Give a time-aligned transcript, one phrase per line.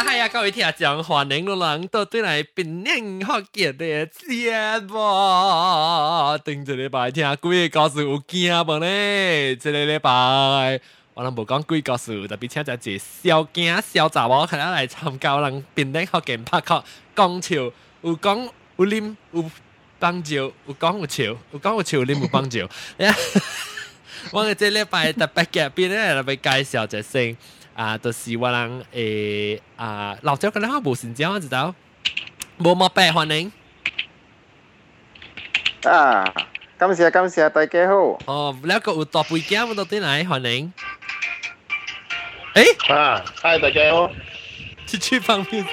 [0.00, 4.94] 嗨呀，各位听众，欢迎龙人到对来平宁福建的节目。
[6.44, 9.56] 顶一礼拜听几个故事有惊无呢？
[9.56, 10.80] 这个礼拜
[11.14, 12.78] 我拢无讲鬼故事，特别请一个
[13.22, 16.84] 小惊小查某，来参加人平宁福建拍客
[17.16, 17.56] 讲笑，
[18.02, 19.50] 有讲有啉有
[19.98, 22.68] 帮酒，有讲有笑，有讲有笑，有啉有帮酒。
[24.30, 27.36] 我个这礼拜特别改变，特别介绍一下。
[27.77, 31.73] 啊，就是我人诶啊，老鸟可能我无成交，我知道，
[32.59, 33.51] 无毛病欢迎。
[35.83, 36.23] 啊，
[36.77, 37.93] 感谢感谢大家好。
[38.25, 40.71] 哦，แล้วก็อุตปุยแก้วมันตัวที่ไหน欢迎。
[42.53, 44.09] 诶，啊，嗨，大家好。
[44.85, 45.65] 出去方面，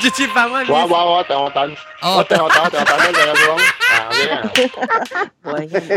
[0.00, 0.66] 出去方面。
[0.68, 1.58] 我我我等我等，
[2.02, 3.48] 我等我等我等我等你两个讲
[3.94, 4.18] 啊咩？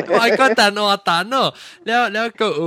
[0.07, 1.53] 我个等我等咯，
[1.85, 2.61] แล้วแล้วก็有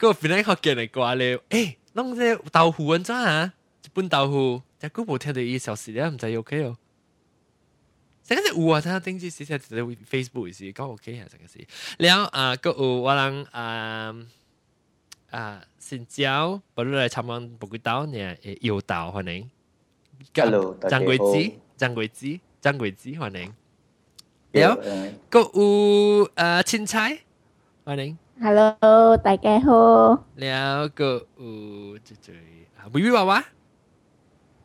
[0.00, 1.76] ก็เป็นนัก学嘅嚟过嚟，诶。
[1.96, 3.52] 弄这豆腐安怎啊？
[3.84, 6.76] 一本豆腐，只久无听到伊消息了，毋知 OK 哦。
[8.24, 11.58] 这个是有啊，他顶次写写在 Facebook 是讲 OK 啊，这个是。
[11.98, 14.14] 了啊，个有我人啊
[15.30, 19.50] 啊新椒，不如来参观不归岛呢，诶，油豆欢迎。
[20.34, 23.52] Hello，张桂枝，张桂枝，张桂枝欢迎。
[24.52, 24.76] 了，
[25.28, 27.22] 个有啊青菜，
[27.84, 28.16] 欢迎。
[28.39, 30.23] Hello，大家好。
[30.35, 32.31] 了个有这这
[32.77, 33.43] 啊，微微娃娃。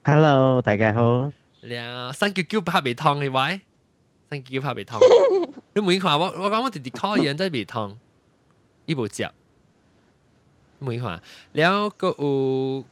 [0.04, 1.32] Hello，大家好。
[1.62, 3.62] 了三九九拍未通嘅位，
[4.28, 5.00] 三九九拍未通。
[5.72, 7.96] 你每看我，我讲我直直 call 人真未通，
[8.84, 9.30] 伊无接。
[10.78, 12.84] 每看了个有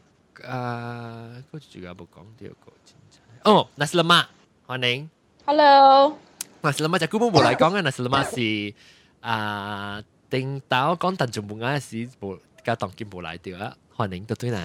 [0.48, 3.20] 啊，嗰住个冇讲到个真真。
[3.44, 4.26] 哦，那是啦嘛，
[4.66, 5.10] 欢迎。
[5.44, 6.16] Hello。
[6.62, 8.72] 那是啦嘛，就根本冇嚟讲嘅，那是啦嘛是
[9.20, 10.00] 啊。
[10.00, 14.57] Uh, 定到讲邓仲冇啱时冇加当见冇嚟掉啦，欢迎到对嚟。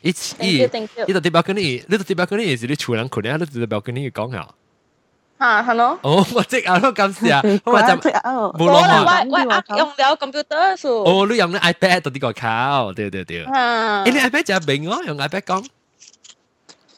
[0.00, 4.48] 一一一到啲表跟你，你到啲表跟你是你厝人困啊，你到表跟你讲下。
[5.40, 5.98] 吓系咯。
[6.02, 9.22] 哦，我即系都咁试啊，我话就冇攞嘛。
[9.24, 11.02] 喂喂，用了 computer 数。
[11.04, 13.44] 哦，你用你 iPad 到啲个靠，对对对。
[13.44, 14.04] 吓。
[14.04, 15.64] 你 iPad 就明哦，用 iPad 讲。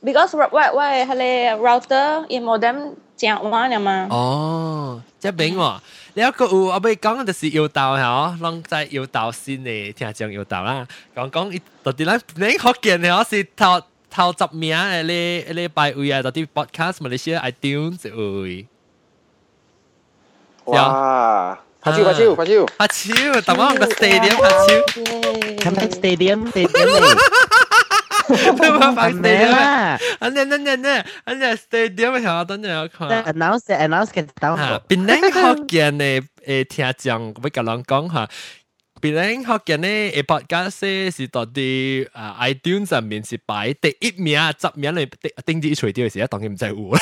[0.02, 4.06] Because 喂喂，系你 router 而 modem 正玩呀嘛。
[4.10, 5.80] 哦，即系明喎。
[6.15, 10.87] 了個有阿尾講嘅就是搖頭嚇，攏在搖頭先嘅，聽講搖頭啦。
[11.15, 18.65] 講講伊到底咱你福建嘅是頭頭十名嘅咧咧排位啊，到底 podcast 馬來西亞 iTunes 位。
[20.65, 21.59] 哇！
[21.81, 22.65] 拍手拍手拍手！
[22.65, 23.41] 拍手！
[23.41, 24.65] 等我個 stadium 拍手。
[25.59, 27.44] 睇下 stadium stadium。
[28.27, 33.07] Stadium，肯定肯定咧，肯定 Stadium 條我等陣有看。
[33.25, 34.81] announce announce 嘅抖下。
[34.87, 38.27] 邊領學人嘅誒聽眾，我甲人講下。
[39.01, 45.07] 邊領學人咧，誒 podcast 是到啲啊 iTunes 上面是擺第一名、十名嚟，
[45.45, 46.99] 定至除掉嘅時候，當然唔在乎啦。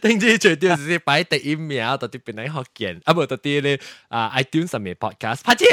[0.00, 3.78] 定至除掉是擺第一名，到啲邊領學人，啊唔到啲咧
[4.08, 5.66] 啊 iTunes 上面 podcast 拍照。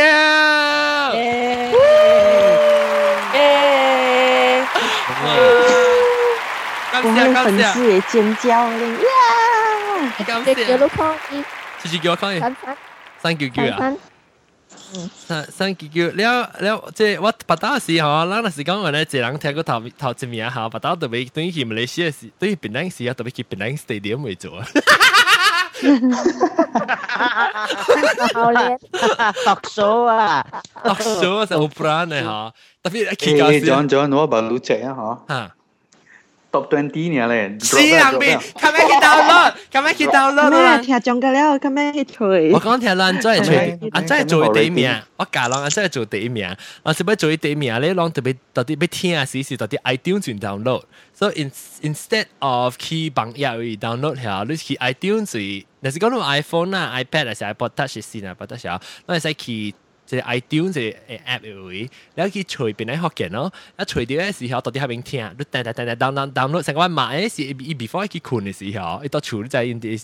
[6.91, 10.13] 感謝感謝，粉丝也尖叫了呀！
[10.25, 11.43] 感謝，叫到抗議，
[11.79, 12.77] 次次叫我抗議，三三
[13.17, 13.95] 三九九啊！
[15.27, 24.65] 三三九九了了，即係我八打時候，咱那時講話咧，一人聽過頭頭一名嚇，八打特別對於馬來西亞時，對於檳城時啊，特別去檳城 stadium 為主啊。
[28.34, 28.78] 好咧，
[29.44, 30.44] 读数啊，
[30.84, 32.52] 读数就好 brand 嘅吓，
[32.82, 35.22] 特别去搞 Eh, John John,我 baru check 啊，哈。
[35.28, 35.50] 吓。
[36.52, 37.64] top 20 ni lah.
[37.64, 40.78] 是人边，咁样去 download，咁样去 download 咩？
[40.84, 42.52] 听中嘅了，咁样去吹。
[42.52, 50.82] 我讲听人真系吹，啊真系做第一名，我教人啊真系做第一名，我是要做第一名咧，拢特别到底要听啊时是到底 iTunes 转 download，
[51.16, 51.44] 所以
[51.82, 59.74] instead of 去网页去 download 下，你去 iTunes 去，若是讲用 iPhone 啊、iPad 还是 iPod Touch 先啊，iPod Touch 啊，我系使去。
[60.04, 60.94] 即系 iTunes 嘅
[61.26, 63.50] app 嘅位，你可以随便嚟学见咯。
[63.78, 70.02] 一随到嘅时候，到底喺边听，你等等等等 download download 成个晚嘅时，伊 before 去困嘅时候，伊到处你就因啲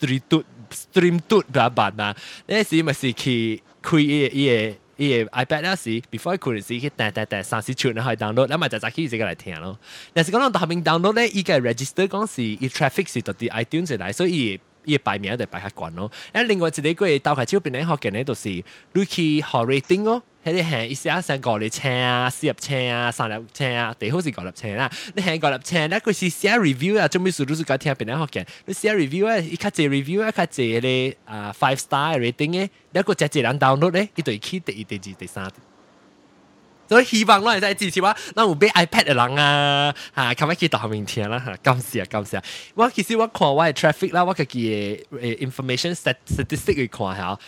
[0.00, 2.12] stream 嘟 stream 嘟比较办嘛。
[2.48, 9.79] 呢时咪是去开伊个 伊個伊個 iPad 嗰時，before 困嘅時，去等等等三四出你可以 download，咁咪就就去自己嚟聽咯。
[10.13, 14.59] 但是講到後面 download 咧，伊個 register 講是伊 traffic 是到啲 iTunes 嚟，所以。
[14.85, 16.09] 伊排名就排較懸咯。
[16.33, 24.90] 誒，另外一個個鬥下招邊咧學嘅咧，就是你去學 rating 咯，喺啲系一下上五粒星啊、四粒星啊、三粒星啊，最好是五粒星啦。
[25.14, 28.46] 你系五粒星咧，佢是写 review 啊，做咩事都是讲听边咧学嘅。
[28.66, 35.50] 你写 review 啊，伊较济 review 啊，较济咧啊 five star rating 嘅，一个只只人 download 咧，伊对起第一、第二、第三。
[36.86, 42.42] 所以希望我哋再支持我，咱有买 iPad 嘅人啊，吓，咁样去到后面听啦吓，感谢感谢。
[42.74, 47.38] 我其实我看我嘅 traffic 啦，我嘅嘅诶 information statistic 去看下。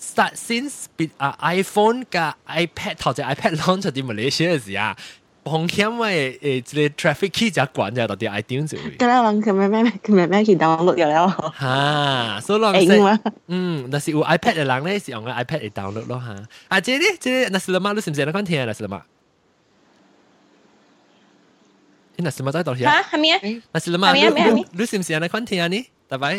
[0.00, 0.84] Start since
[1.18, 4.96] 啊 iPhone 加 iPad 頭隻 iPad launch 啲 Malaysia 嘅時啊，
[5.44, 8.96] 風險嘅誒即個 traffic 起只管就到啲 iTunes 就會。
[8.96, 11.54] 咁樣人佢咪咩佢咪咩佢 download 咗了。
[11.60, 12.60] 嚇，所以
[13.48, 16.46] 嗯，但是有 iPad 嘅人咧，是用個 iPad 嚟 download 咯嚇。
[16.68, 17.94] 啊，這啲即啲那是乜？
[17.94, 18.64] 你識唔識那款聽啊？
[18.66, 19.00] 那是乜？
[22.16, 23.02] 你那是乜在度嚇？
[23.10, 23.38] 係咪啊？
[23.72, 24.14] 那是乜？
[24.14, 25.68] 你你你識唔識那款聽啊？
[25.68, 26.36] 你，拜拜。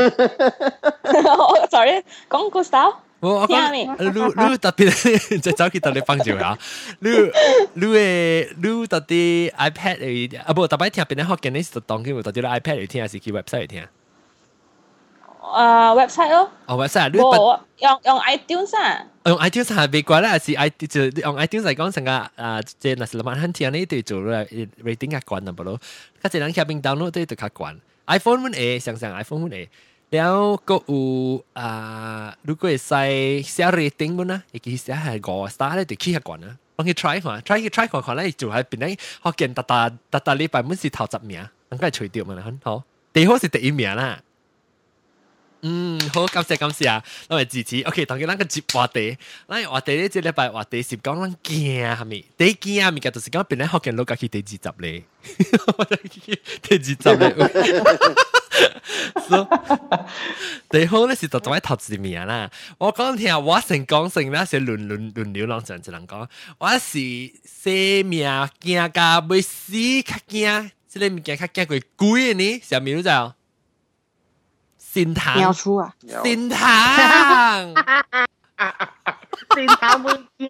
[1.69, 2.95] Sorry，講 Gustav。
[3.20, 6.56] 我我讲，你你特别就走去特别帮助下，
[7.00, 7.10] 你
[7.74, 13.84] 你诶你特啲 iPad 嚟啊不，特别听边啲学嘅你是当佢特啲 iPad 嚟听，还是去 website 嚟听？
[15.42, 16.50] 诶 website 咯。
[16.66, 19.06] 哦 website，你我用用 iTunes 啊。
[19.24, 23.86] 用 iTunes 系别怪啦，还是 i 就用 iTunes 嚟讲成个啊，即系那是乜很听呢？
[23.86, 24.44] 对做啦
[24.84, 25.78] rating 较关啊，不咯？
[26.22, 27.76] 佢只人下边 download 都都较关。
[28.06, 29.68] iPhone 本 A 想想 iPhone 本 A。
[30.10, 31.00] แล้วก็อู
[31.58, 44.20] อ่า如果系写 rating 本啦，亦其实系五 star 咧，就起下ก่อนนะลอง去 try 下，try 去 try 看看咧，就喺边咧学见特特特特呢版本是头十名，应该系除掉嘛啦，好，第好是第一名啦。
[45.62, 47.82] 嗯，好，感谢感谢啊，我哋支持。
[47.82, 49.18] OK，当佢咱个接话题，
[49.48, 52.24] 咱话题咧，即礼拜话题是讲咱惊系咪？
[52.36, 53.00] 第惊系咪？
[53.00, 55.02] 就是讲边咧学见老家去第二集咧，
[56.62, 57.34] 第二集咧。
[59.28, 59.46] so,
[60.70, 62.50] 第好咧是就做喺头字名啦。
[62.78, 66.26] 我讲听我成讲成咧是轮轮轮流浪上只能讲，
[66.58, 66.98] 我是
[67.44, 68.28] 生命
[68.62, 69.72] 惊甲要死
[70.02, 72.60] 较惊，即个物件较惊过鬼嘅呢？
[72.62, 73.32] 上面都就
[74.78, 75.36] 心糖。
[75.36, 75.94] 喵出啊！
[76.22, 77.74] 心糖。
[79.54, 80.08] 心糖冇
[80.38, 80.48] 惊，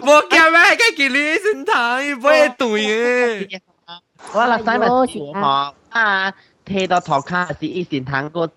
[0.00, 0.76] 冇惊咩？
[0.76, 3.60] 梗系你心糖，唔会对嘅。
[4.32, 5.22] 我落西咪学
[5.93, 6.33] 啊，
[6.65, 8.49] 踢到头卡是一心糖果，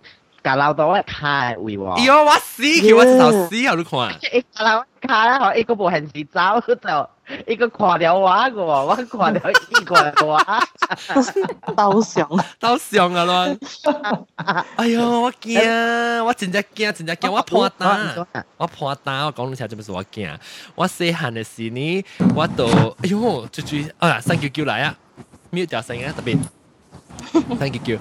[0.42, 1.98] 卡老多我开胃哇！
[1.98, 3.74] 哟，我死去，我头死啊！
[3.74, 7.10] 你看，一个老卡，一 个无限时走就
[7.46, 10.40] 一个垮掉我个， 我垮掉一个我，
[11.76, 12.28] 刀伤，
[12.58, 13.24] 刀伤啊！
[13.24, 13.56] 咯，
[14.76, 15.60] 哎呦，我惊，
[16.24, 18.14] 我真正惊，真正惊，我破胆，
[18.56, 20.32] 我怕胆，我讲你听，就不是我惊，
[20.74, 22.04] 我细汉的时呢，
[22.34, 22.66] 我都
[23.02, 24.94] 哎呦，就就哎呀，三九九来啊，
[25.50, 26.38] 没有掉声音特别。
[27.59, 27.99] 三叫叫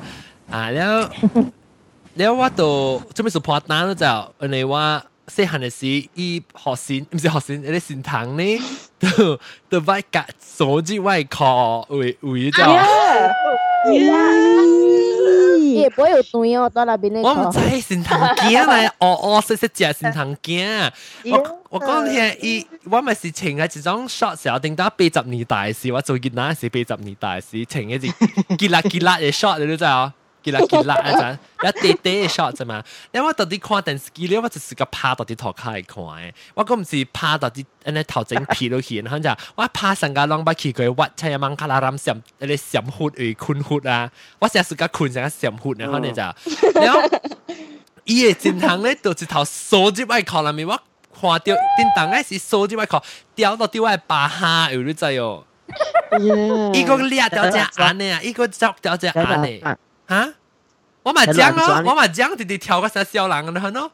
[0.50, 1.10] 啊，แล้ว
[2.16, 2.64] แล้ว我到
[3.14, 4.06] 做咩事破单咯就，
[4.44, 4.78] 因为我
[5.28, 8.58] 细汉嘅时，伊学先唔是学先，你先堂呢，
[8.98, 12.62] 都都摆隔手机外壳为为就。
[15.81, 16.21] 也不会有
[16.55, 17.27] 哦，那边那个。
[17.27, 20.67] 我唔知心疼惊来，哦哦，说说假心疼惊。
[21.25, 28.13] 我我讲天，伊我咪是穿嘅一种 shorts，我顶到八十年代时，我做件那是八十年代时穿一件
[28.57, 30.13] 吉拉吉拉嘅 shorts，都知啊？
[30.44, 31.38] 结辣结辣啊！
[31.62, 32.82] 就一啲啲 shot 啫嘛。
[33.12, 36.32] 因为我到底看电视机咧，我就是个拍到啲头卡嚟看嘅。
[36.54, 44.10] 我嗰唔是拍到啲诶头整皮到起，然后就我拍成个两百起佢屈出一蚊卡拉冧闪诶啲闪血诶困血啊！
[44.38, 47.02] 我成日是个困成个闪血，然后呢就，然后
[48.04, 50.74] 伊嘅正行咧，就一头手指外壳里面，我
[51.20, 53.02] 看到电档咧是手指外壳
[53.34, 55.44] 掉到啲外巴下，有你知哦。
[56.72, 59.76] 伊个裂掉只眼呢，伊个捉掉只眼呢。
[60.07, 60.33] 哈？
[61.03, 63.91] 我嘛讲咯，我嘛讲直直跳个啥小人嘅咯，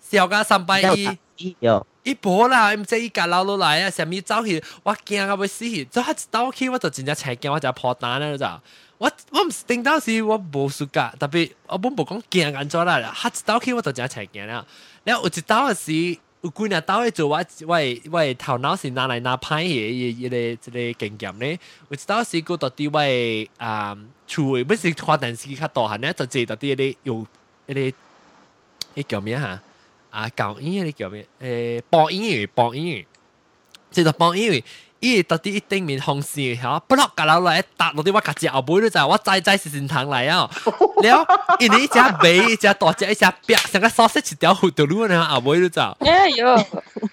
[0.00, 1.56] 小个三百一，
[2.02, 8.60] 一波啦，唔知伊夾老落来啊，啥物走去，我惊到要死去，走一刀去我就真正請驚，我就破胆了咋。
[8.98, 14.64] 我我唔是顶到时我無暑假，特别我本無講驚安怎啦，一刀去我就真請驚啦。
[15.04, 16.18] 然后有一道嘅時。
[16.42, 20.56] 有姑娘到底做啊喂喂头脑是哪来哪拍的一一个一
[20.92, 21.58] 个经验呢
[21.88, 23.96] 我知道是一个特地为啊
[24.26, 27.24] 出微不是发电视给他多哈呢就直到底地的有
[27.66, 27.94] 一点
[28.96, 29.62] 迄叫咩啊？
[30.34, 33.06] 搞音乐的叫咩诶播音乐播音乐
[33.92, 34.64] 这个播音乐
[35.02, 40.48] 伊到底一定面红诶，哈，不落噶啦来搭落啲我家只后背，你知我仔仔是神堂来啊，
[41.02, 41.26] 了，
[41.58, 45.80] 一年一只尾，一只大只，一只鳖，成个烧死一条胡条路呢，后背你知？
[45.80, 46.54] 哎哟，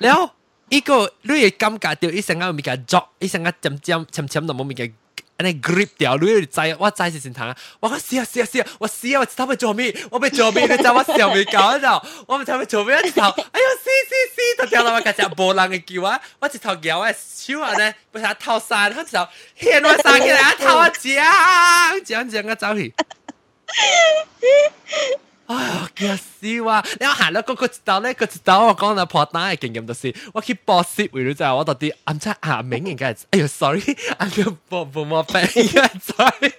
[0.01, 0.31] 了，
[0.69, 4.87] 伊个你会感觉伊成个咪个作，伊成个尖尖尖尖都冇咪个。
[5.39, 9.21] 安尼 grip 掉，你知我知是先堂，我講死啊死啊死啊，我死啊！
[9.21, 9.95] 我知佢做咩？
[10.11, 10.65] 我被做咩？
[10.69, 13.21] 你知我笑未搞到，我唔知佢做咩一头，
[13.53, 14.41] 哎呦死死死！
[14.57, 16.19] 他掉落我家只无人嘅叫啊！
[16.39, 20.99] 我一头摇啊手啊呢，不是頭山，佢就掀我上起来，套我脚，
[22.05, 22.93] 这样这样个走去。
[25.48, 26.82] 哎呀，惊死我！
[26.98, 33.82] 你我行咗嗰个一道咧，个一道我讲到破单嘅经验就是，我去报失为咗就系我到底啱真啊明应该系，哎呦，sorry，
[34.16, 36.52] 啊个报报冇病应该系 sorry，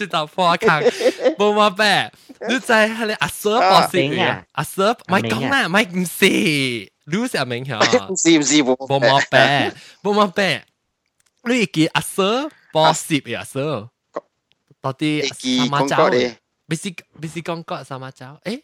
[0.00, 0.68] 一道破坑
[1.36, 2.10] 报冇病，
[2.48, 7.78] 你就系你阿 Sir 报失为啊，阿 Sir 咪讲啦，咪唔是，你是阿明吓，
[8.08, 10.62] 唔是唔是冇报冇病，报冇病，
[11.52, 13.88] 你叫阿 Sir 报失嘅阿 Sir。
[14.80, 16.36] 到底三妈椒嘅，
[16.68, 18.62] 必须必须讲过三妈椒，诶，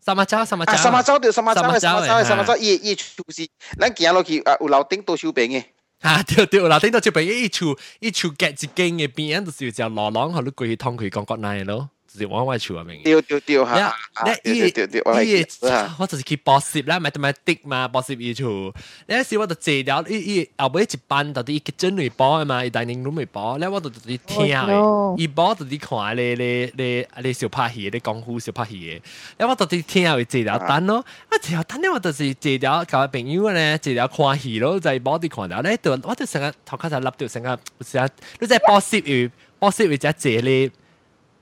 [0.00, 5.64] 三妈椒三妈椒，三妈椒对三妈椒，三妈椒三妈椒，伊伊厝是，咱行落去啊有楼顶都收平嘅。
[6.00, 11.90] 啊，对对，有楼顶都收平，伊厝伊厝隔一间嘅边，就是就罗朗，后你过去通佢讲国内咯。
[12.13, 13.01] 就是往外厝啊明。
[13.03, 13.91] 丢丢丢哈，
[14.43, 18.71] 對對對，我我就是去補習啦，咪同埋滴嘛，補習伊厝。
[19.07, 29.01] 那時我就坐了，伊伊後尾一班到底一真嚟補嘅嘛，伊大寧都未補，咧我就直接聽嘅，伊補就啲看咧咧咧咧小拍戲，咧功夫小拍戲嘅，
[29.39, 40.71] 咧我就直接聽佢坐了單咯，我坐了單咧我就是坐了交朋友咧，坐了看戲咯，就係補啲看了咧，就我就成日頭殼就笠到成日成日，你即係補習與補習與只坐咧。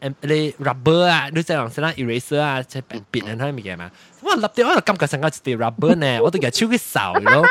[0.00, 3.90] 诶你 rubber 啊，你即系讲先啦，eraser 啊，即系别人睇物件嘛。
[4.20, 7.46] 我立啲我就感觉成个一啲 rubber 呢，我都日超佢扫咯。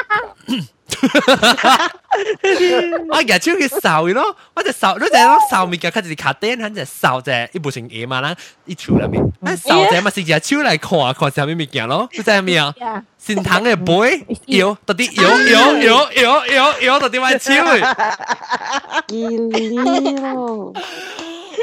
[3.10, 8.36] 我日超佢扫咯，我就扫，你就系扫物件，佢就卡钉，佢就扫只一部成嘢嘛啦，
[8.66, 9.24] 一条里面，
[9.58, 12.74] 扫只嘛是日超嚟看看上面物件咯，你知系咩啊？
[13.18, 17.80] 先堂嘅杯有，到底有有有有有有到底买超嘅。
[19.08, 20.74] 见了。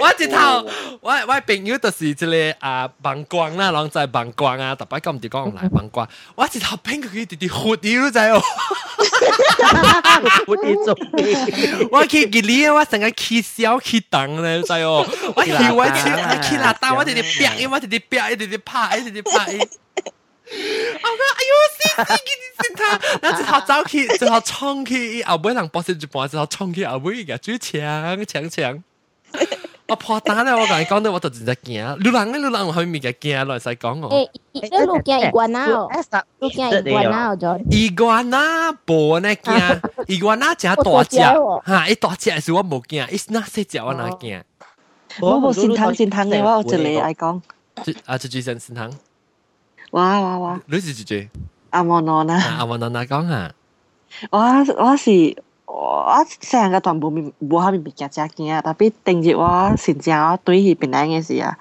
[0.00, 0.66] 我一头，
[1.00, 2.26] 我我朋友就是一个
[2.58, 8.42] 啊膀胱啦，人在膀胱啊，特别讲唔知讲嚟膀胱，我一头拼佢直直活啲都在哦，
[10.47, 10.97] 活啲做
[11.91, 19.31] 我去吉利我成个起笑起檔咧知哦，我 去我起我去拉單我直直劈，我直直劈，一直直拍，一直直拍。
[20.49, 22.31] 我講哎呦死死嘅
[22.63, 22.79] 先他，
[23.21, 28.83] 然後之後走去，只好衝去後尾人博士一半，只好衝去後尾嘅最強強強。
[29.88, 34.10] 我破单咧，我同你讲到我就真系惊，路人咧路人去面嘅惊，来使讲我。
[34.10, 35.66] 诶，你路惊 iguana，
[36.38, 37.62] 路惊 iguana 咗。
[37.68, 41.16] iguana 无呢惊，iguana 真大只，
[41.66, 41.88] 吓！
[41.88, 44.42] 一大只系我冇惊，一那细只我哪惊？
[45.20, 47.40] 我冇先汤先汤嘅话，我就嚟爱讲。
[48.06, 48.90] 啊，就最先先汤。
[49.90, 50.60] 哇哇哇！
[50.66, 51.28] 你是最最？
[51.70, 52.36] 阿莫诺啦。
[52.58, 53.52] 阿莫诺哪讲啊？
[54.30, 54.38] 我
[54.78, 55.10] 我是。
[55.67, 61.57] 我成個 toàn 部冇下面別隻隻嘅，特別定住我先正我對佢邊嚟嘅時啊，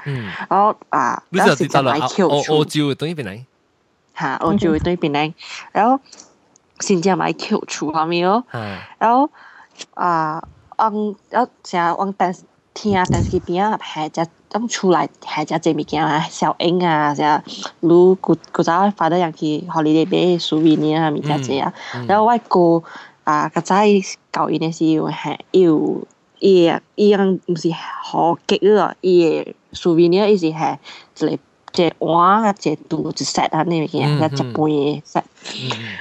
[0.48, 1.92] 我啊，你就知道啦，
[2.28, 3.40] 澳澳洲對邊嚟？
[4.16, 5.32] 嚇，澳洲對邊嚟，
[5.72, 6.00] 然后
[6.78, 8.44] 先正買 Q 處下面咯，
[8.98, 9.28] 然后
[9.94, 10.40] 啊，
[10.78, 12.38] 往我成往電
[12.74, 17.22] 聽電視邊啊，係只咁出來係只隻物件啊，小英啊，只
[17.80, 21.74] 如古古早發得样去，學你哋俾蘇維尼啊，物件隻啊，
[22.06, 22.84] 然后我個。
[23.26, 23.48] 啊！
[23.52, 23.74] 個仔
[24.32, 26.06] 教伊嘅時候係要
[26.38, 29.26] 伊伊樣唔是好激咯，伊
[29.72, 30.76] 蘇維尼伊是係
[31.18, 31.26] 一
[31.74, 35.24] 個一碗啊一肚一 set 啊呢物件，一一半嘅 set。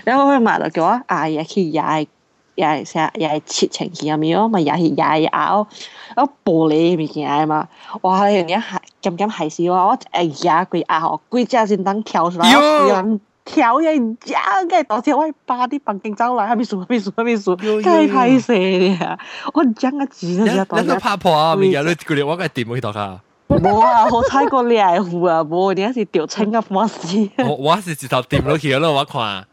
[0.03, 2.08] 然后我買就叫我啊也去也
[2.53, 5.67] 也成也切成去咁樣，咪也去也咬，
[6.15, 7.67] 我玻璃物件嘛，
[8.03, 8.29] 哇！
[8.29, 12.51] 人家係咁咁係事喎，我誒也佢咬，佢只先等跳出來。
[13.46, 13.92] 跳呀！
[14.20, 19.20] 讲个，昨天我还把啲房间走来，还没数，还没数，还没数，该拍摄的，
[19.54, 20.84] 我讲个技能是要多少？
[20.84, 23.22] 那个怕坡，明你过来，我该点落去读啊？
[23.48, 27.30] 冇啊，我踩过两户啊，冇，人家是掉青啊半死。
[27.38, 29.46] 我我是直头点落去个咯，我看。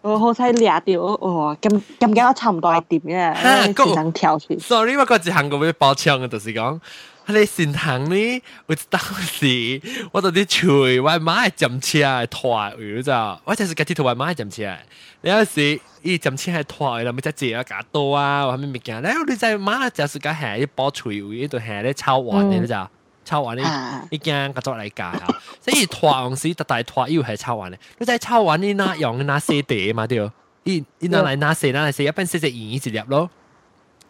[0.00, 4.58] 我好彩两掉，哇，咁咁惊我，差唔多一点嘅，只能跳出。
[4.58, 6.80] Sorry，我个字行过咩包枪嘅，就是讲。
[7.29, 8.41] 你善行呢？
[8.67, 9.81] 我当时
[10.13, 14.77] 我到啲吹，我妈系浸车系拖住咋，我就是架铁图，我妈系浸车。
[15.19, 19.01] 你有时伊浸车系拖啦，咪只借啊架多啊，或者咩物件？
[19.01, 22.89] 然后你在妈就是架系一包吹，伊度系咧抄完嘅咋，
[23.25, 25.11] 抄完呢已经个作嚟架，
[25.59, 27.75] 所以拖嗰时特大拖又系抄完嘅。
[27.97, 30.17] 你在抄完呢拿用拿四地嘛对，
[30.63, 33.29] 伊伊拿嚟拿四拿嚟四，一般四只圆一粒咯。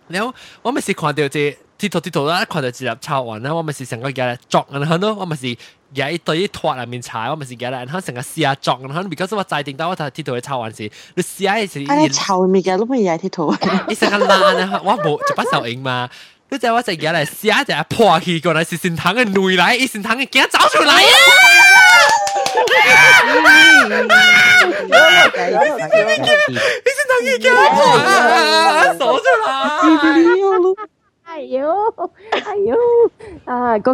[0.08, 0.32] 然后
[0.62, 1.58] 我咪是看到只。
[1.82, 5.46] 铁图铁图啦，看到一粒抄完啦，我咪是成个嘅作人响咯，我咪是
[5.94, 13.56] 嘅一堆拖入面踩，我咪是嘅啦，然后成个试下作人响，because 我制定到我睇铁图去抄完时，你试下时，啊你抄咪嘅，都咪系铁图，
[13.88, 16.10] 你成个烂啊，我冇就不受影嘛，
[16.50, 20.98] 你就我就嘅嚟试下就破气过来是先堂嘅内来，一先堂嘅惊走出来啊！
[20.98, 21.04] 你
[26.96, 27.44] 先堂嘅惊
[27.76, 29.48] 破啊，锁出来。
[31.32, 31.70] 哎呦，
[32.32, 32.76] 哎呦，
[33.46, 33.94] 啊，嗰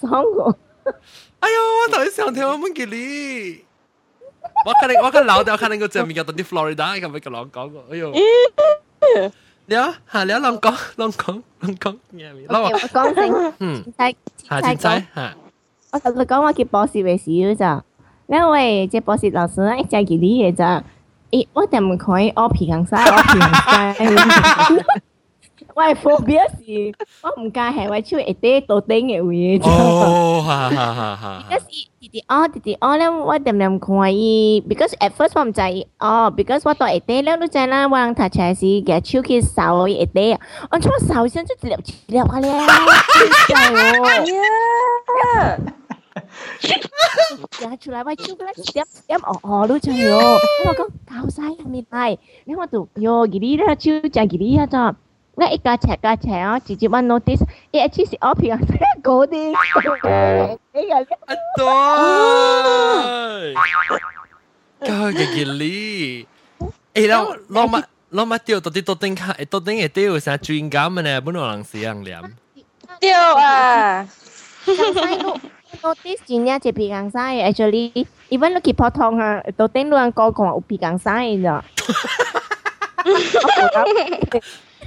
[0.00, 0.56] 爽我。
[1.40, 3.64] 哎呦，我头先想听我们嘅你。
[4.66, 8.12] 我可能我可能老掉，可能个证明到啲 Florida 咁样个朗讲过，哎呦。
[9.66, 11.96] 了吓了，朗讲朗讲朗讲，
[12.48, 14.14] 我讲先，嗯，猜
[14.60, 15.34] 猜猜吓。
[15.92, 17.82] 我同你讲，我叫博士嘅时咋，
[18.28, 20.84] 因为即博士老师咧，就系佢啲嘢咋，
[21.30, 23.38] 诶，我哋唔可以屙皮硬晒，屙皮
[24.04, 24.84] 硬晒。
[25.74, 29.58] 我系 phobia 是，我唔介系我超一啲到顶嘅位。
[29.64, 31.44] 哦，哈哈哈哈。
[31.50, 31.64] Because
[32.00, 35.60] 弟弟哦，弟弟哦咧，我点点看伊，because at first 我唔知
[35.98, 40.38] 哦，because 我到一啲咧都知啦，我人睇起来是嘅超级扫一啲，
[40.70, 42.50] 我做扫先就直接直接下咧，
[43.48, 45.72] 真系哦。
[47.60, 48.36] Dạ出来喂，超咧
[48.72, 50.36] 点点哦哦都真系哦，
[50.66, 52.18] 我讲搞晒系咪系？
[52.44, 54.94] 你我度哟，佢啲咧超就佢啲啊咋？
[55.38, 58.64] 那一家车家车啊，直接问 notice，诶，其实我平时
[59.02, 59.52] 嗰啲，
[60.72, 61.00] 哎呀，
[61.56, 61.66] 对，
[64.80, 66.26] 嗰个嘅哩，
[66.94, 72.22] 诶，攞攞乜攞乜掉到啲多丁卡，多丁嘅掉成专家嘅呢，本来人死人念，
[73.00, 74.06] 掉啊，
[75.82, 81.64] notice 真系一皮硬晒，actually even 你普通啊，多丁两个讲有皮硬晒咋。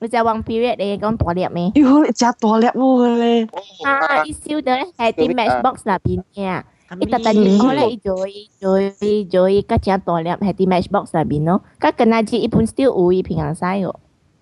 [0.00, 1.70] 你就话 period 你讲大粒咩？
[1.74, 3.48] 哟，你食大粒喎咧！
[3.84, 6.62] 啊，一烧到咧系啲 matchbox 入边嘅，
[7.00, 8.16] 一特特年可咧做
[8.60, 8.78] 做
[9.30, 13.94] 做一个只大粒系啲 matchbox 入边咯，佢跟下至一般 still 有一平衡晒喎。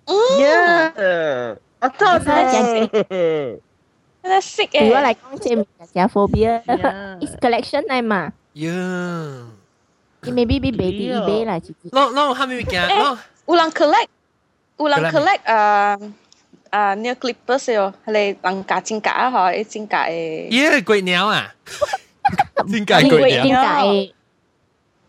[0.05, 2.19] Yeah，我知道。
[2.19, 2.35] 真
[4.31, 4.83] 系识嘅。
[4.85, 8.33] 如果嚟讲即系只 phobia，is collection 嚟嘛？
[8.55, 9.45] Yeah。
[10.23, 11.89] 你 maybe 俾 baby eBay 啦，自己。
[11.89, 13.17] 啷啷，系咪嘅？
[13.47, 14.07] 有人 collect。
[14.79, 15.95] ulang collect uh
[16.73, 20.81] uh near clippers yo hale tang ka ching ka ho e ching ka e yeah
[20.83, 21.53] 鬼鸟啊
[22.67, 24.13] ching ka 鬼鸟 ching ka e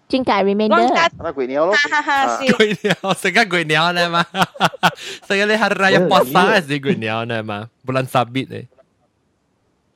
[0.09, 0.85] ching ka remainder
[1.19, 4.27] 那鬼鸟咯哈哈是鬼鸟成个鬼鸟呢嘛
[5.27, 8.69] 成个你系 raya puasa 是鬼鸟呢嘛 bulan sabit 咧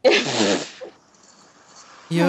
[2.11, 2.24] 哟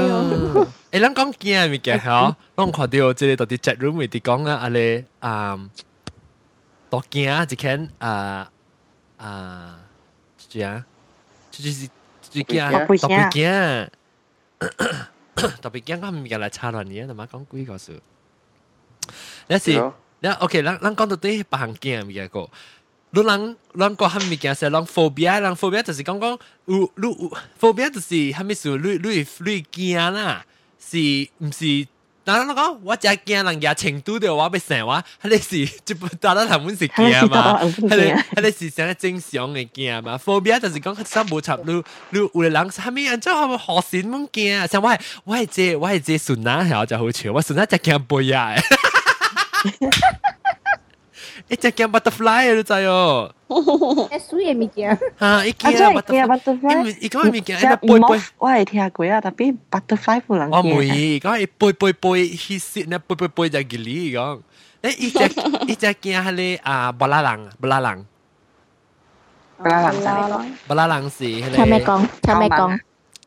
[0.91, 5.58] 诶，咱讲惊物件嗬，咱看到即个到啲 chat room 咪啲讲啊，阿你啊。
[6.90, 7.47] 多惊啊！
[7.49, 8.51] 一看啊
[9.16, 9.81] 啊，
[10.49, 10.85] 这样，
[11.51, 11.88] 这就是
[12.23, 13.90] 这就惊啊，特别惊，
[15.61, 16.01] 特别惊！
[16.01, 18.01] 我唔敢来插乱你，他妈讲鬼故事。
[19.49, 22.49] 那是那 OK，咱咱讲到底不行惊咪个，
[23.11, 30.47] 如果咱咱讲哈咪惊是咱 phobia，咱 phobia 就是讲讲，如如 phobia 就是哈咪是如如如惊啦，
[30.79, 30.99] 是
[31.38, 31.87] 唔是？
[32.25, 40.19] 但係我我只惊人家成都的話，要成話，係你是即不打得頭本 是惊嘛，係你係你是成個正常嘅驚嘛。
[40.25, 43.67] phobia 就是講佢三無插路你有的人係咪人做係咪學
[44.03, 44.67] 善咁驚啊？
[44.67, 48.55] 像我係我係只我係借順拿係我就好笑，我順拿只驚背啊！
[51.48, 53.34] 一只惊 butterfly 你知哦。
[53.48, 54.98] 诶水嘅物件。
[55.19, 56.98] 吓，一惊 butterfly。
[57.02, 58.24] 伊讲物件，一背背。
[58.38, 60.56] 我系听过啊，特别 butterfly 冇人惊。
[60.56, 64.39] 我唔讲系背背背，he sit 呢背背背就吉利讲。
[64.82, 65.24] 诶，一只
[65.67, 68.06] 一只惊系你啊，布拉郎，布拉郎。
[69.58, 71.56] 布拉郎，布拉郎是系你。
[71.58, 72.06] 臭咩讲？
[72.24, 72.80] 臭咩讲？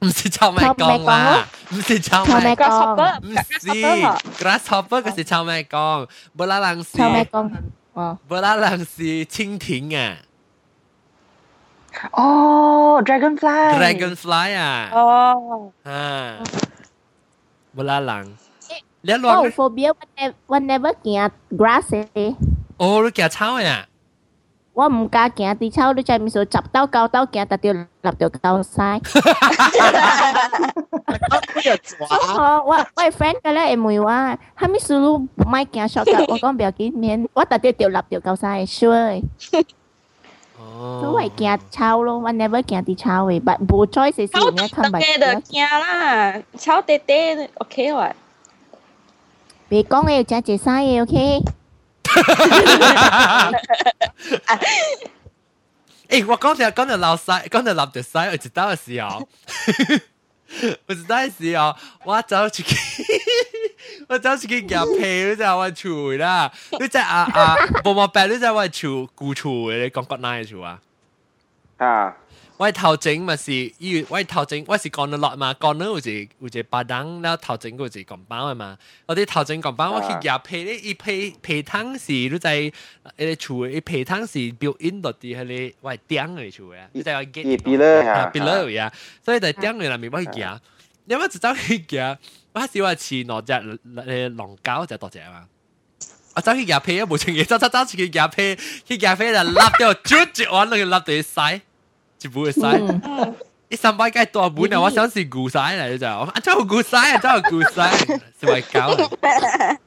[0.03, 3.69] 唔是臭咩讲啦，唔是臭咩讲，唔是
[4.43, 6.97] grasshopper 嗰是臭咩讲，布拉郎是。
[6.99, 7.25] 臭咩
[7.97, 8.17] 讲？
[8.29, 10.17] 布拉郎是蜻蜓啊！
[12.13, 14.91] 哦，dragonfly。dragonfly 啊！
[14.93, 16.39] 哦，啊，
[17.75, 18.27] 布拉郎。
[19.03, 19.41] 你乱？
[19.43, 19.93] 我 phobia
[20.47, 22.35] one never 惊 grass 嘅。
[22.79, 23.86] 哦，你惊草呀？
[24.77, 27.87] 我唔敢惊啲草，你在咪数十刀九刀惊，特掉立
[28.19, 29.01] 掉够晒。
[32.01, 36.25] 我我我 friend 嘅咧，会话，系咪数唔买惊 shot 嘅？
[36.27, 39.23] 我讲不要紧面，我特掉掉立掉够晒，sure。
[40.57, 45.01] 所谓惊草咯，我 never 惊啲草嘅，but 冇 choice 是而家看埋。
[45.03, 48.13] 草就惊啦，草爹爹 OK 喎。
[49.69, 51.43] 别讲嘅要食只生嘅 OK。
[56.10, 59.28] 诶、我刚才刚才老塞，刚才老的，我知道的是哦，
[60.88, 62.76] 我知道的是哦，我走出去，
[64.08, 70.80] 我走出去夹皮，你在我出啦，你在啊啊，冇毛白，你在我出，孤出，你讲国哪一出啊？
[71.78, 72.16] 啊。
[72.58, 78.76] 我頭前咪是，因為我頭前我是講得落嘛，講得有一有一巴當，然後頭前有一講包嘅嘛。
[79.06, 82.72] 我啲頭前講包，我去夾皮咧，伊皮皮湯是你在誒
[83.16, 87.58] 個厝，伊皮湯是 built in 到啲喺你我係頂嘅厝嘅，你在我 get。
[87.60, 88.92] below 啊，below 呀，
[89.24, 90.58] 所以在頂嘅裏面我去夾，
[91.06, 92.18] 因為我只走去夾，
[92.54, 95.46] 我係話似攞隻誒龍膠就多隻嘛。
[96.34, 101.62] 我走去夾皮，冇情嘢，走走走去夾皮，去夾皮就笠掉，捽住我那個笠到曬。
[102.23, 102.61] 一部嘅使，
[103.69, 104.81] 一三百鸡多本啊！
[104.81, 109.79] 我想是古使嚟嘅咋，啊真系古使啊，真系古使，是咪搞啊？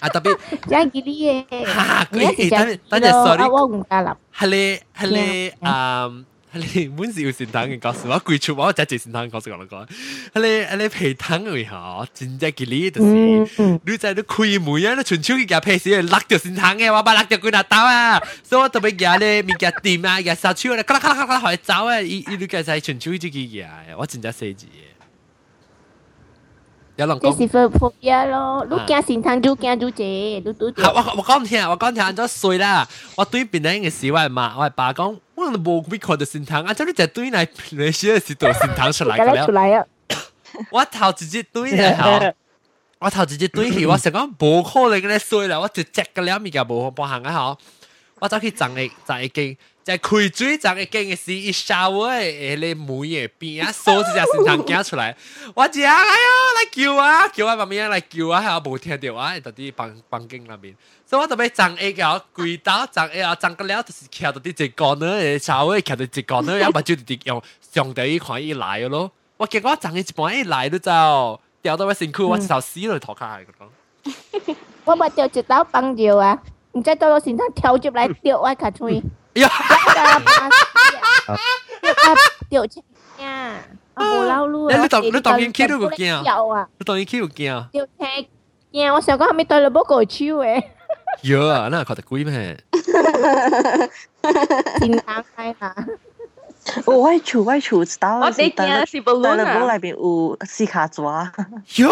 [0.00, 0.36] 啊特别，
[0.68, 6.10] 真系啲嘢，哈，佢等等阵 sorry，我唔加入，系你系你啊。
[6.51, 9.87] 你滿是要善堂嘅角色，我貴出我真係善堂嘅角色講講。
[10.33, 24.65] 你你皮湯嘅嗬，真正嘅你就是，你在你開門啊，你全手去夾皮屎，勒掉善堂嘅，我把落掉佢拿刀啊，所以我特別夾咧，咪夾掂啊，夾殺手咧，咔啦咔啦咔啦可以走啊，伊伊你夾晒全手去夾嘅，我真正死字。
[26.99, 32.85] 有人講，這是 phobia 咯，你驚善堂就驚就這，你都我我講唔聽，我講聽咗衰啦，
[33.15, 35.17] 我對邊人嘅事我係罵，我係爸講。
[35.35, 36.73] 我都冇必看到善堂，啊！
[36.73, 39.85] 即你只對嚟那些是到善堂出來嘅 出來啊！
[40.71, 42.33] 我頭直接對嚟嚇，
[42.99, 47.57] 我頭直接對去，我成講冇可能嘅咧衰啦，我直接嘅了物件冇冇行啊嚇！
[48.19, 49.55] 我走去撞嘅撞一間，
[49.89, 55.17] 在开水长个见是伊一杀我诶，咧，梅诶，边啊，手指甲身上惊出来，
[55.55, 56.13] 我夹，哎呦，
[56.55, 59.39] 来救我，救我旁边来救我，还无听到啊？
[59.39, 60.75] 到底房房间内面，
[61.07, 69.11] 所以我特别长 A 啊，跪倒长 A 啊，长个了就是徛到底一个呢，稍微看到一个呢，要不然就直接用上头一块一来咯。
[69.37, 74.55] 我惊我长 A 一半一来都走，掉到我身躯，我直接死落土坑下个咯。
[74.85, 76.39] 我买到一道棒球啊，
[76.73, 79.01] 你再到我身上跳进来掉我脚穿。
[83.96, 84.76] 我冇捞路啊！
[84.82, 86.68] 你当你当然企到个惊啊！
[86.78, 87.68] 你当然企到惊啊！
[87.72, 88.04] 掉车
[88.72, 88.92] 惊！
[88.94, 90.64] 我想讲系咪对你冇个超嘅？
[91.22, 92.58] 有啊，那觉得贵咩？
[94.80, 95.74] 先打开下。
[96.86, 99.74] 我外厝外厝知道，我哋惊是不论啊。
[99.74, 101.30] 内边有四卡抓。
[101.68, 101.88] 哟，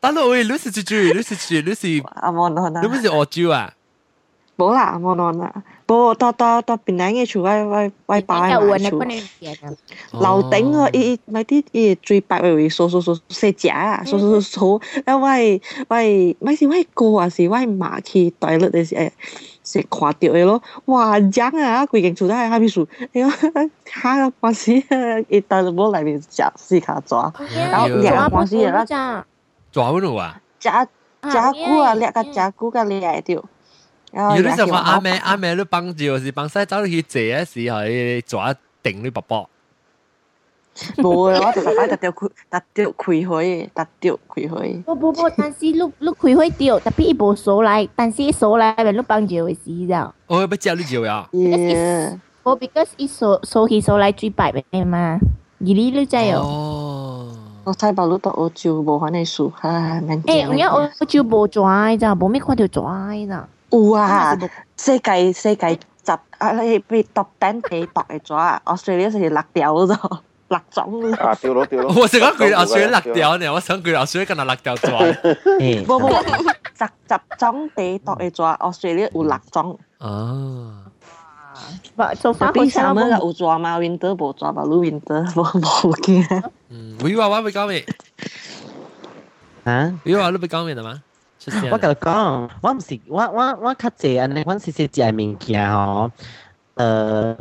[0.00, 2.80] 打到喂，你是住住，你是住，你是阿莫诺啊？
[2.82, 3.72] 你唔是澳洲啊？
[4.56, 5.42] 冇啦，阿莫诺
[5.90, 5.90] 啦。
[5.90, 8.98] 不，到到到边两嘅厝，我我我爸嘅厝。
[10.20, 19.10] 楼顶个伊咪啲伊最白嘅位，扫扫扫细只啊，扫扫扫扫，啊喂喂，咪是喂哥啊，是喂妈去袋落嘅时诶，
[19.62, 23.30] 是看到嘅咯，哇正啊，规间厝都喺下面数，哎呀，
[23.84, 25.24] 吓关死啊！
[25.28, 28.84] 伊袋落冇内面食四卡抓，然后两关死啦，
[29.70, 30.40] 抓嗰度啊？
[30.58, 33.44] 食食久啊，掠个食久个掠掉。
[34.12, 39.48] 有啲就话阿妹阿妹都帮住，是帮晒走去借嘅时候，你抓定你伯伯。
[40.98, 41.40] 冇啊！
[41.46, 44.82] 我就特摆特掉开，特掉开开，特掉开开。
[44.82, 50.12] 不不不，但是你你开开掉，特别伊无数来，但是数来咪你帮住嘅事咋？
[50.26, 51.28] 我要叫你做呀。
[52.42, 55.18] 我 because 伊数数起数来最白嘅嘛，
[55.60, 56.40] 而你你知哦。
[56.40, 57.36] 哦。
[57.64, 60.22] 我睇白鹿到澳洲无反嘅数，唉，免。
[60.22, 63.48] 诶，我澳洲无抓咋，冇咩看到抓咋。
[63.70, 64.36] 有啊，
[64.76, 71.12] 世界世界十啊，你被 top ten 被读嘅咗啊，Australia 是六条咗，六种。
[71.12, 71.92] 啊，掉咯掉咯！
[71.96, 75.84] 我成日佢 Australia 六条呢，我想佢 Australia 跟佢六条咗。
[75.84, 79.78] 冇冇，十十种被读嘅咗，Australia 有六种。
[79.98, 80.74] 哦。
[82.20, 86.42] 做法比上面有抓嘛，winter 冇抓吧，路 winter 冇冇嘅。
[86.68, 87.84] 嗯，我以为我会讲咩？
[89.64, 89.98] 啊？
[90.04, 91.02] 以为我都会讲咩的吗？
[91.71, 96.11] 我甲你讲，我毋是我我我较济安尼，阮是食食物件吼，
[96.75, 97.35] 呃，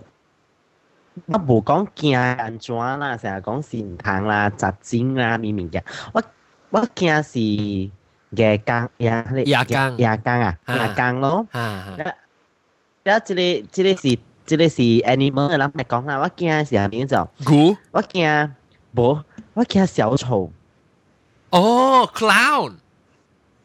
[1.27, 6.23] 我无讲惊安怎啦，成日讲善堂啦、杂精啦、物物件，我
[6.71, 9.11] 我惊是夜間夜
[9.45, 11.47] 夜間夜間啊，夜間咯。
[11.53, 11.95] 啊，
[13.03, 17.29] 有即个即个是即个是 animal 嘅人嚟講啦，我惊是係邊種？
[17.47, 17.77] 牛？
[17.91, 18.55] 我惊
[18.93, 20.51] 无，我惊小丑。
[21.51, 22.77] 哦，clown。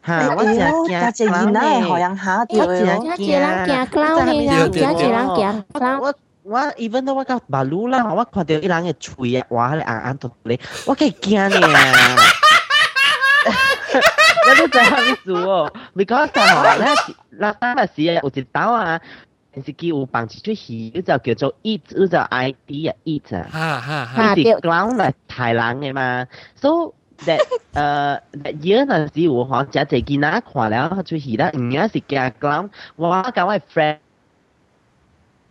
[0.05, 0.35] 吓！
[0.35, 5.99] 我只惊只囡仔会互人吓掉嘅咯，一个人惊 clown 嘅人，一个人惊 clown。
[6.01, 9.75] 我我 even 到我到马路啦，我看到伊人嘅喙啊，哇！
[9.75, 11.67] 迄个硬硬突突咧，我几惊呢！
[14.43, 15.71] 你都知影意思哦？
[15.93, 16.87] 你讲就系咧，
[17.39, 18.99] 嗱，当日时有一刀啊，
[19.53, 23.45] 电视机有放一出戏，就叫做 It，就叫 ID 啊，It 啊。
[23.51, 24.33] 哈哈哈。
[24.33, 26.93] 呢啲 clown 系太冷嘅嘛，so
[27.25, 27.39] that
[27.73, 33.97] 诶 that year 嗰阵时有嗬，只只囡仔看了出戏啦，唔系是惊 clown，我讲我 friend。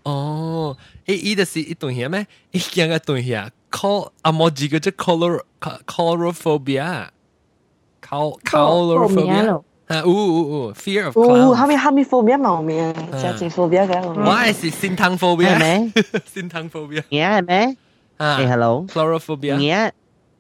[0.03, 2.27] 哦，伊伊就是一段嘢咩？
[2.53, 5.43] 伊惊嘅段嘢，call 阿莫字叫做 color
[5.87, 9.63] colorophobia，col colorophobia。
[9.89, 11.51] 啊，呜呜呜，fear of clown。
[11.51, 12.93] 哦，后面后面 phobia 冇咩？
[13.13, 14.01] 只只 phobia 嘅。
[14.03, 15.91] 我系是心疼 phobia，系咩？
[16.33, 17.03] 心疼 phobia。
[17.11, 17.77] 嘢系咩？
[18.17, 18.87] 啊，诶，hello。
[18.87, 19.57] chlorophobia。
[19.57, 19.91] 嘢，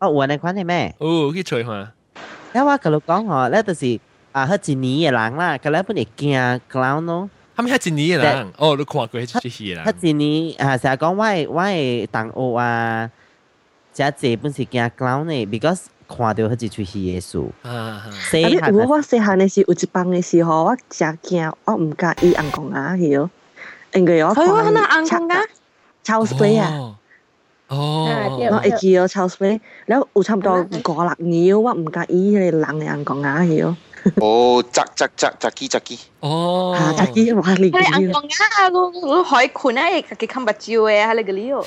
[0.04, 0.94] 哦，我你款系咩？
[0.98, 1.92] 哦，去吹下。
[2.54, 3.98] 因为我佢讲嗬，咧就是
[4.32, 7.30] 啊，佢一年嘅人啦，佢咧本嚟惊 clown 咯。
[7.56, 9.84] 他们系一年嘅人，哦，你看过迄出戏啦。
[9.86, 13.10] 佢一年啊，成日讲我我系同学啊，
[13.92, 17.46] 只只本是惊 clown 嘅，because 看到佢一出戏嘅书。
[17.62, 23.30] 啊，细汉我我细汉嘅时有一帮嘅时候，我真惊，我唔介意红公鸭去咯，
[23.94, 25.46] 因为我睇我那红公鸭，
[26.04, 26.96] Charles Play 啊。
[27.68, 33.76] 哦，我会记咗 Charles Play，然后有差唔多五六年，我唔介意你冷嘅红公鸭去咯。
[34.16, 35.96] 哦，扎扎扎扎基扎基。
[36.18, 37.64] 哦，扎基哇你。
[37.66, 39.82] 你红公鸭，我我海困啊，
[40.18, 41.58] 佢看不照嘅，系你个理由。
[41.58, 41.64] 我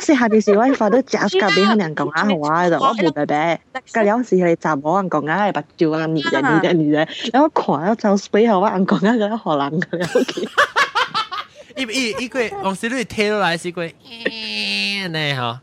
[0.00, 3.60] 细下嘅时，我发到夹夹俾佢红公鸭好啊，就我冇白白，
[3.92, 10.48] 隔有时系集我红公鸭系白照啊，你嘅你嘅你嘅，然后看咗就背后我红公鸭嘅荷兰嘅，OK。
[11.76, 15.60] 伊伊伊个往时你听落来是个诶呢吓。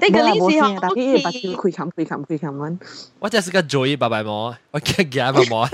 [0.00, 2.78] 即个呢时候，但系把条开冚开冚开冚揾。
[3.18, 5.68] 我真系个 joy 爸爸摸，我惊惊爸摸。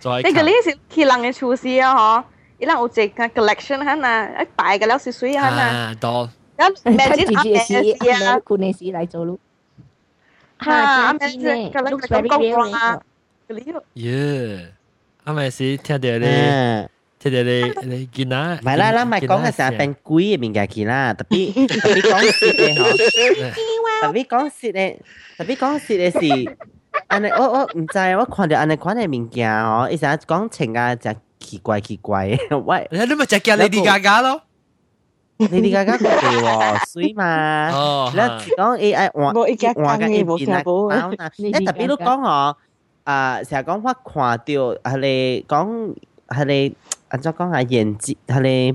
[0.00, 2.24] 再即个呢时佢人嘅厨师啊，嗬，
[2.58, 5.60] 伊人有只个 collection 喺嗱，一摆嘅了是水喺嗱。
[5.60, 6.28] 啊，多。
[6.58, 7.74] 咁咩自己嘅事
[8.24, 8.38] 啊？
[8.40, 9.38] 佢嘅事嚟做咯。
[10.58, 11.70] 啊，咩啫？
[11.70, 13.00] 个咧个公啊，
[13.46, 13.82] 个理由。
[13.94, 14.72] 耶，
[15.24, 16.88] 啱咪是听到你。
[17.23, 22.97] 即係你你見啦，唔係啦啦，咪講嘅時候變鬼嘅面嘅見啦，特別特別講説嘅嗬，
[24.01, 24.97] 特別講説嘅，
[25.37, 26.55] 特別講説嘅是，
[27.07, 32.25] 安尼我我唔知，我看到安尼款嘅物件嗬，伊成日講情啊就奇怪奇怪，
[32.65, 34.41] 喂，你咪就叫 Lady Gaga 咯。
[35.37, 39.33] Lady Gaga 佢哋喎，水嘛，哦，你講 AI 換
[39.75, 40.49] 換嘅影片
[40.89, 42.57] 啊，你特別都講我
[43.03, 45.93] 啊，成日講我看到係你講
[46.29, 46.75] 係你。
[47.10, 47.62] 安怎讲啊？
[47.62, 48.72] 演技系你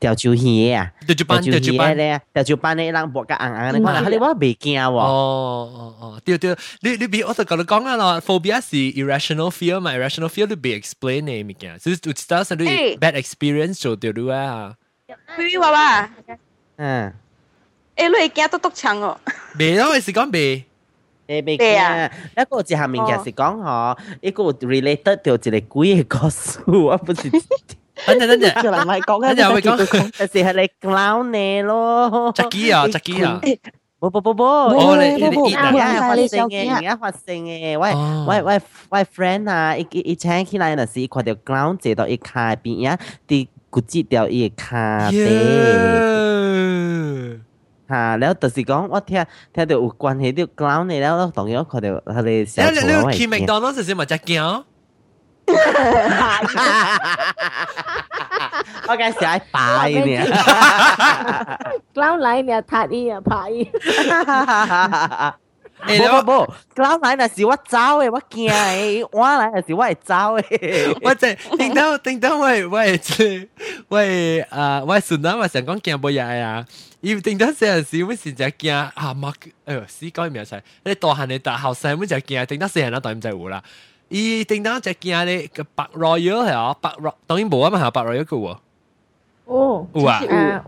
[0.00, 4.90] 调酒戏啊，调酒班调酒班咧，调酒班咧，人薄甲硬硬，你看系你我未惊喎。
[4.92, 14.74] 哦哦哦，对对，你你比我就讲讲啊咯，phobia 是 irrational fear 嘛，irrational fear 你被 explain 嘅物件，就是有时系你 bad experience 做到咗啊。
[15.36, 16.10] 比如话话，
[16.76, 17.12] 嗯，
[17.96, 19.20] 诶，你惊得督墙哦？
[19.58, 20.64] 未咯，系讲未。
[21.27, 27.29] 一個字下面其實講嗬，一個 related 到一個鬼嘅故事，我不是。
[28.05, 29.71] 等陣等陣，就唔係講緊，等陣會講，
[30.19, 32.31] 有時係你 clown 你咯。
[32.33, 33.41] Jackie 啊，Jackie 啊。
[33.99, 37.91] 不不不不，我你你而家發生嘅，而家發生嘅，喂
[38.27, 45.17] 喂喂喂 friend 啊，一一請起來嗰時，看到 clown 坐到一卡邊啊，啲骨折掉一卡地。
[47.89, 48.17] 嚇！
[48.19, 52.71] 你有特別講，我聽聽到有關係啲 clown 嚟啦，我當然佢哋佢哋成日。
[52.71, 54.63] 你你你去麥當勞食食麥只餃？
[58.89, 60.25] 我梗係食白嘅
[61.93, 63.69] ，clown 嚟你又睇伊又拍伊。
[65.85, 70.93] 欸、不不不，刚来那是我走诶，我惊诶，我来那是我走诶。
[71.01, 73.47] 我在叮当叮当，我我也是，
[73.87, 76.65] 我也啊，我顺当嘛想讲惊不呀呀，
[76.99, 79.31] 因为叮当虽然是我们是惊啊，妈
[79.65, 80.63] 哎呦，死搞咩菜？
[80.83, 83.63] 你大汉你大后生，我们就惊叮当虽人啦大唔在乎啦。
[84.09, 88.57] 伊叮当就惊你个白 royal 系哦，白 royal 当然无啊嘛，白 royal 个喎。
[89.47, 90.19] Oh, Wah.
[90.27, 90.59] Uh,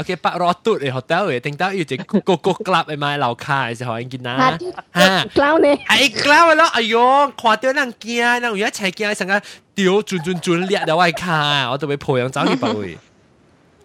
[0.00, 1.40] Okey, Pak Rotut eh hotel eh.
[1.40, 4.56] Teng tahu je Coco Club eh mai lau kai se hoin kina.
[4.96, 5.24] Ha.
[5.32, 5.72] Clown ni.
[5.88, 9.40] Ai clown lo ayo, kwa tio nang kia nang ya chai kia sang ga
[9.76, 11.68] tio chun chun chun liat da wai ka.
[11.72, 12.96] Wo de bei po yang zao ni ba wei.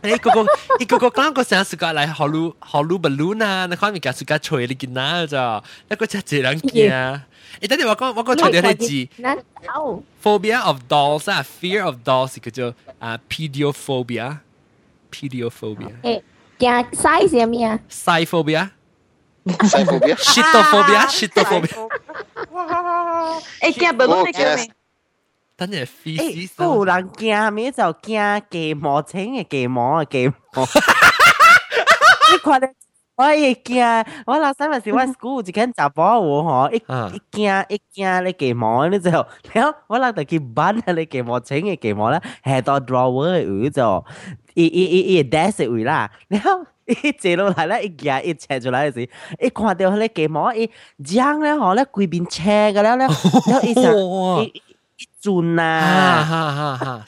[0.04, 0.44] 你个个
[0.80, 5.62] 你个个讲个成日食个嚟荷鲁荷鲁 balloon 啊，你看咪夹食个吹你见啦咋？
[5.90, 7.20] 一个真系人惊。
[7.60, 9.08] 你等阵我讲我讲除咗你字，
[10.22, 15.92] phobia of dolls 啊，fear of dolls 叫做啊 pediophobia。pediophobia。
[16.02, 16.22] 诶，
[16.58, 17.78] 惊 size 系咩啊？
[17.90, 18.70] Siphobia。
[19.44, 20.16] Siphobia。
[20.16, 21.88] Shitophobia。Shitophobia。
[23.60, 24.70] 诶，惊 balloon 你惊咩？
[25.57, 30.33] 等下飞机、欸，然惊，明就惊鸡毛，真的鸡毛啊，鸡毛！
[32.31, 32.75] 你看嘞，
[33.15, 33.83] 我一惊，
[34.27, 39.27] 我老细嘛是我 school 一间杂包我吼，一一惊一惊嘞鸡毛，你知道？
[39.51, 43.31] 然后我老得去办下嘞鸡毛，真的鸡毛啦，很多 drawer
[43.63, 44.05] 的就
[44.53, 46.65] 一一一一 desk 位啦，然后。
[46.87, 49.01] 一坐落来咧，一惊一扯出来时，
[49.41, 50.71] 一看到迄个鸡毛，一
[51.03, 52.41] 将咧吼咧，规变车
[52.71, 54.63] 个了咧，然后一，一。
[55.21, 57.05] 轉啊！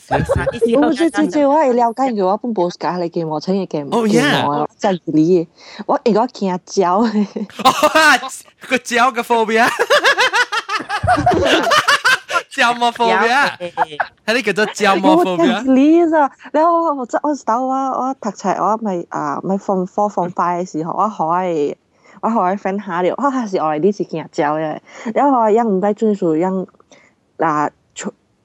[0.81, 4.07] 我最最最我係了解嘅話，本報價你見我請嘅見我，
[4.77, 5.47] 就係你，
[5.87, 6.99] 我如果見阿蕉，
[8.67, 9.67] 個蕉嘅 phobia，
[12.51, 13.57] 蕉麼 phobia？
[14.25, 15.63] 係你叫做蕉麼 phobia？
[15.63, 21.75] 你啊，你我我我到我我讀冊我咪啊咪放科放快嘅時候，我可以
[22.21, 24.77] 我可以分下了，我係時我係呢次見阿蕉嘅，
[25.15, 26.67] 因為我因唔低追數因
[27.39, 27.69] 嗱。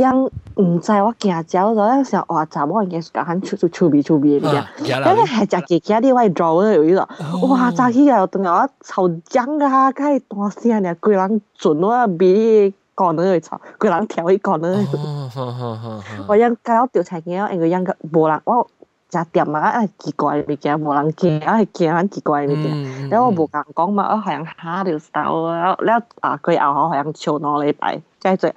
[0.00, 7.06] 样唔知我惊焦咗，迄时候哇，查某应该时间出出出鼻出鼻嚟嘅，咁你系食其他啲位 draw 有意思，
[7.46, 14.86] 哇，早起又同我臭僵啊，佢系大声嘅，鬼人准我鼻讲到去吵，鬼人跳去讲到去，
[16.26, 18.66] 我因搞到调查嘅，因为因个无人我。
[19.14, 23.10] 食店啊，啊奇怪物件，无人见，啊见很奇怪物件。
[23.10, 25.42] 然后我无敢讲嘛，我好像吓到死，然后
[26.22, 28.50] 啊佢又好像笑我礼摆，真系最。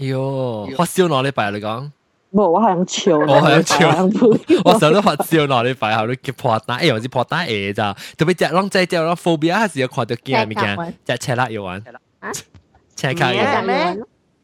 [0.00, 1.90] 哟，发烧攞你摆你讲。
[2.32, 11.82] 冇，我系咁笑，我系咁笑，我成日都发烧攞你摆后你叫破单，诶或者破单诶咋，特别只啷仔只啷 phobia 系时有看到惊咪惊，只赤辣要玩，
[12.94, 13.96] 赤卡嘅咩？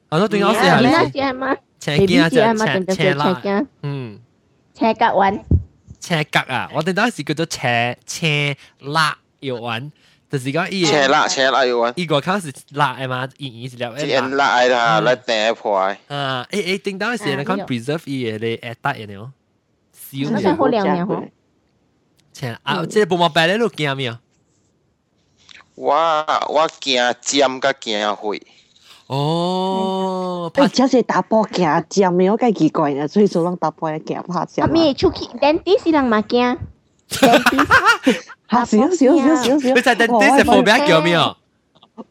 [0.08, 0.86] 我都对我试下你，
[1.80, 3.42] 赤惊只赤赤辣，
[3.82, 4.18] 嗯，
[4.74, 5.40] 赤格玩，
[6.00, 9.90] 赤格啊，我哋当时叫做赤赤辣要玩。
[10.29, 14.27] 就是讲伊青辣青辣有啊，伊外口是辣诶嘛，伊伊是了诶辣。
[14.27, 15.97] 辣诶啦，来定诶破诶。
[16.07, 19.31] 啊，诶诶，顶当时人看 preserve 伊诶咧，诶搭诶了，
[19.93, 21.23] 少少好凉凉吼。
[22.33, 24.19] 青啊，即个无毛白咧，你惊咩啊？
[25.75, 25.95] 我
[26.49, 28.41] 我惊尖甲惊灰。
[29.07, 34.65] 哦，拍只是打波惊尖，我介奇怪啦，所以做人打波咧惊拍尖。
[34.65, 35.25] 啊，咩出去？
[35.39, 36.57] 但啲是人嘛惊。
[37.09, 39.69] 嚇死咗少少少少！
[39.69, 41.35] 佢就係 dentist 放俾一樣咩啊？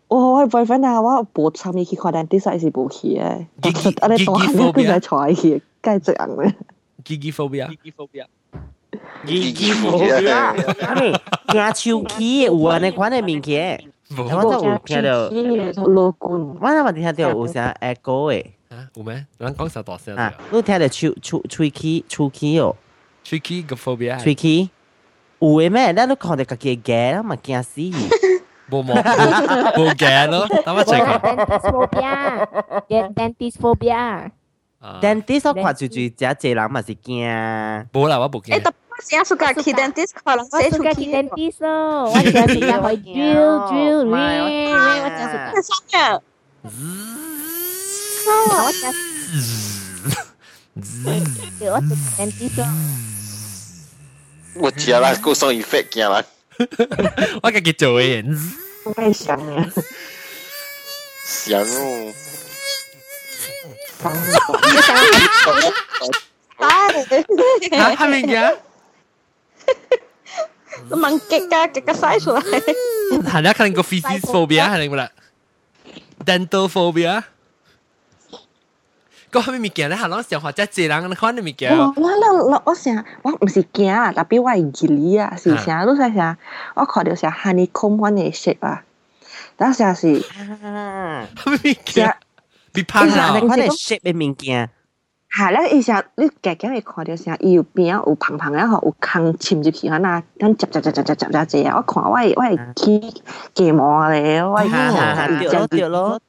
[0.08, 3.46] 我我 boyfriend 啊，我補習嘅佢 dentist 係補起嘅，
[4.02, 6.54] 我哋當下都係坐起，梗係直硬嘅。
[7.04, 8.26] Gigiphobia，Gigiphobia。
[9.26, 11.20] Gigiphobia，
[11.54, 13.78] 牙超起，我那款嘅面嘅，
[14.16, 15.28] 我都有聽到。
[15.86, 18.44] 老公，我那晚聽到有聲 echo 嘅。
[18.70, 19.24] 啊，有咩？
[19.38, 20.32] 人講實大聲啊！
[20.50, 22.74] 我聽到超超吹氣，吹氣哦，
[23.24, 24.70] 吹氣個 phobia，吹氣。
[25.40, 27.92] Ué, meh, dá no conta que aqui é mas quem assim?
[28.68, 31.20] Bom, bom, bom, gelo, tava checando.
[31.22, 32.48] Dentist phobia,
[32.88, 34.30] get dentist phobia.
[35.00, 37.24] Dentist 我看住住，只一人嘛是惊。
[37.92, 38.54] 冇啦，我冇惊。
[38.56, 38.74] 誒，特別
[39.10, 44.72] 想講去 dentist，可能寫出去 dentist 咯，我而家而家可以 drill drill drill，
[45.04, 45.92] 我想講。
[45.92, 46.20] 真嘅。
[48.36, 48.82] 我想。
[51.60, 52.64] 我想 dentist 咯。
[54.58, 56.24] 我加了故送 effect 加了，
[57.42, 58.24] 我给给做诶，
[58.94, 59.70] 太香了，
[61.24, 62.12] 香哦。
[66.58, 68.54] 哎，他们家，
[70.88, 72.42] 那忙给个给个晒出来。
[73.28, 75.10] 他俩可能个 physics phobia，还能不啦
[76.24, 77.22] ？dental phobia。
[79.32, 81.76] 嗰下物件咧，下攏上學只字人，你看你物件。
[81.76, 85.82] 我我我想，我唔是驚啊，特別我係熱力啊，是啥？
[85.84, 86.36] 你睇啥？
[86.74, 88.82] 我看到啥？honeycomb 款嘅色啊，
[89.56, 90.06] 但係是。
[91.46, 92.14] 物件。
[92.74, 93.38] 你拍啦！
[93.40, 94.70] 你看啲 shape 嘅物件。
[95.34, 97.34] 係啦，以前你家家會看到啥？
[97.40, 101.76] 伊有邊有胖胖嘅，吼有空潛入去，可能咁夾夾夾夾夾夾夾隻啊！
[101.76, 103.22] 我看我係我係起
[103.54, 104.68] 睫毛咧，我係。
[104.68, 106.20] 係係係，掉咯掉咯。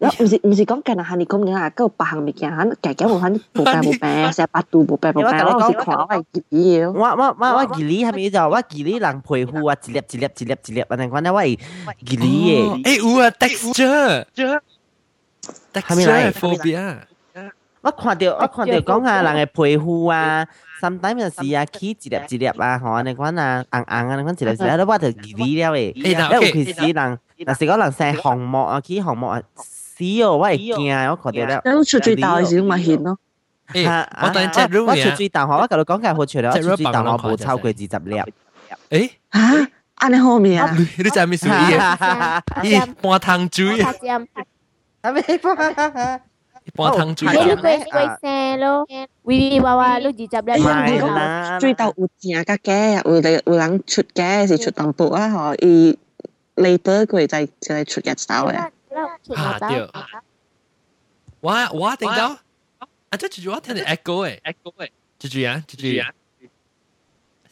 [0.00, 4.00] 唔是唔是讲近下你讲嘅啊，嗰个白行物件，吓夹夹无反无病无病，
[4.32, 5.38] 成百度无病无病，我是
[5.78, 6.92] 看我系吉利嘅。
[6.92, 11.58] 我我我我吉利系咪就我吉利人皮肤啊，一粒一粒一粒一粒，我哋讲咧我系
[12.04, 12.82] 吉利嘅。
[12.82, 16.98] 诶有啊，texture，texture phobia。
[17.80, 20.46] 我看到我看到讲下人嘅皮肤啊，
[20.82, 25.92] sometimes 时啊起一粒一粒啊，吼，你讲啊硬硬啊，你讲一粒一粒，我就吉利了诶。
[25.94, 29.40] 诶，尤其是人，若是讲人生红膜啊，起红膜啊。
[29.98, 31.62] 死哦，我会惊，我看到了。
[31.64, 33.18] 你出最大嘅时候咪显咯。
[33.72, 38.22] 诶，我等只 room 我出最大话，我同你讲嘅好出嚟，我出最大话冇超过二十粒。
[38.90, 40.76] 诶吓，安尼好面啊？
[40.76, 42.42] 你知咩事啊？
[42.62, 43.94] 咦，半汤水啊！
[45.02, 45.56] 系咪半？
[46.76, 47.28] 半汤水。
[47.28, 48.86] 你都贵贵声咯，
[49.22, 51.58] 喂喂娃娃，你二十粒。
[51.60, 55.98] 最大有正个嘅，有有有人出嘅是出淡薄啊，嗬，伊
[56.56, 58.68] later 佢就就系出日手嘅。
[59.34, 59.90] 吓掉！
[61.40, 62.38] 我我听到。
[63.10, 64.90] 啊，这猪猪我听你 echo 诶，echo 诶，
[65.20, 66.12] 猪猪啊，猪猪啊，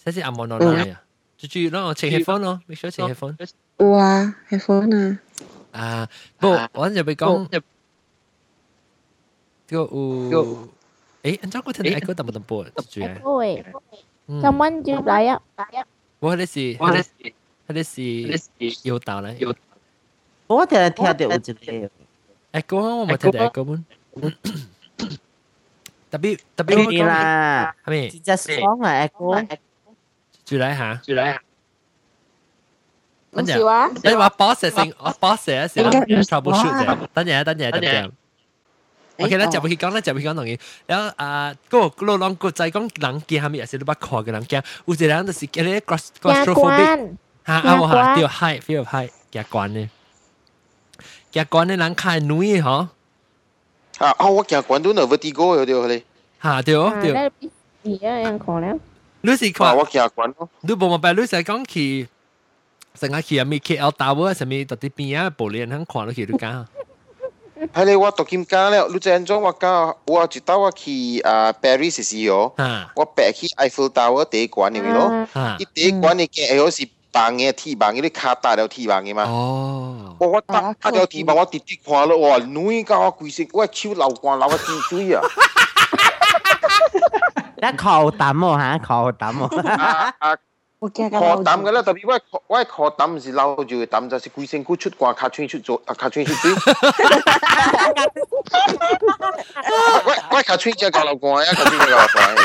[0.04, 1.02] 这是阿莫诺来啊，
[1.38, 3.36] 猪猪，让我请 headphone 咯，make sure 请 headphone。
[3.78, 5.20] 有啊，headphone 啊。
[5.72, 7.46] 啊，不，我就被讲，
[9.68, 10.68] 个有，
[11.22, 12.64] 诶，安怎我听你 echo 淡唔淡薄？
[12.64, 13.20] 猪猪啊。
[14.28, 15.40] 诶，someone 就来啊，
[16.18, 17.12] 我哋是，我哋是，
[17.68, 17.82] 我哋
[18.72, 19.54] 是要到咧，要。
[20.46, 21.88] 我听听到有一个
[22.52, 23.84] echo，我冇听到 echo 门。
[26.10, 28.08] 特别特别嗰个啦，系咪？
[28.10, 29.58] 直接讲啊，echo。
[30.44, 31.40] 住嚟下，住嚟下。
[33.34, 33.90] 唔是话？
[34.04, 37.06] 你话 boss 先，我 boss 先先 troubleshoot 啫。
[37.14, 38.10] 等阵，等阵，等阵。
[39.18, 40.58] OK 咧，就会讲咧，就会讲同意。
[40.86, 43.56] 然后啊，嗰个嗰个个就系讲人惊系咪？
[43.58, 44.62] 也是你把看嘅人惊。
[44.84, 47.16] 有啲人就是叫你 claustrophobic，
[47.46, 47.80] 吓啊！
[47.80, 49.88] 我系掉 high feel high 惊关咧，
[51.36, 52.88] 惊关咧人开女嗬。
[53.98, 54.26] 啊啊！
[54.28, 56.02] 我惊关都那 vertigo 有啲佢哋。
[56.42, 57.30] 吓对对。
[57.84, 58.74] 而家人讲咧。
[59.20, 60.48] 你是看我惊关咯。
[60.62, 61.12] 你冇冇白？
[61.12, 62.08] 你成讲去，
[62.98, 66.66] 成日去啊咪 KL Tower 上面特啲边啊玻璃人看到去都讲。
[67.72, 72.52] 系你我读兼家咧，你正装我家，我知道我去啊 Paris 时哦，
[72.96, 76.58] 我白去 Eiffel Tower 第一关入面咯，啲第一关你见
[77.17, 79.25] 방에 티방이를 갔다 려 티방이 만.
[79.25, 80.17] 어.
[80.21, 85.01] 어 왔다 려 티방 왔다 티코알로 와 누이가 와 구이세 와 치우 라우관 라와 티주
[85.13, 85.21] 야.
[87.57, 89.49] 나考담어 하考담 어.
[90.21, 90.37] 아
[90.78, 96.50] 我惊个胆嘅咧，特别我我个胆唔是捞住嘅胆，就是攰身躯出挂，卡穿出做，啊卡穿出水。
[100.04, 102.42] 我我卡穿只教流汗啊，卡穿只教流汗嘅。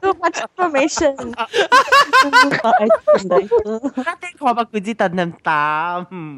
[0.00, 1.14] Too much information。
[4.38, 5.50] 看把佢只炖炖胆。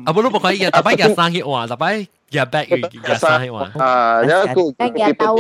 [0.04, 2.66] 啊，不都不可以嘅，特别日生去玩，特别日 back
[3.14, 3.70] 日生去玩。
[3.78, 4.62] 啊，有一个
[5.08, 5.34] 日刀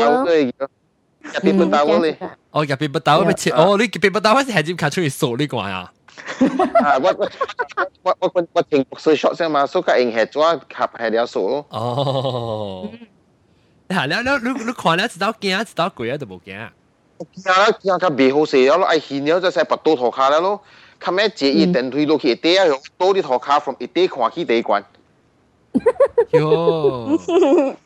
[1.22, 1.32] 对。
[1.32, 2.18] 入边不到咧。
[2.50, 3.50] 哦，入边不到咩切？
[3.50, 5.92] 哦，你入边不到，我是系点卡出去数呢个啊？
[6.82, 7.28] 啊，我我
[8.02, 10.60] 我我我我停水 shot 先嘛，所以应系做合
[10.98, 11.66] 系了数咯。
[11.70, 12.90] 哦。
[13.88, 14.06] 吓！
[14.06, 16.68] 你你你你看了一道惊，一道鬼啊都冇惊。
[17.18, 20.60] 惊啦，惊佢未好势咯，爱显了就系拔到头壳啦咯。
[21.00, 24.82] 佢咩借一电推落去地啊，用多啲头壳 from 一地看起第一关。
[26.32, 27.76] 哟。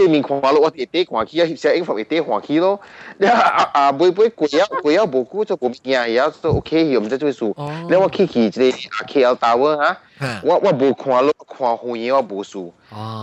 [0.00, 2.80] 对面看落我哋地看起啊，翕相影服一地看起咯。
[3.18, 7.54] 你啊啊，每每貴啊貴啊无久就無驚，也都 OK，又唔知做數。
[7.90, 9.96] 你我去去一個 KL Tower 哈，
[10.42, 12.72] 我我無看落看遠我無數。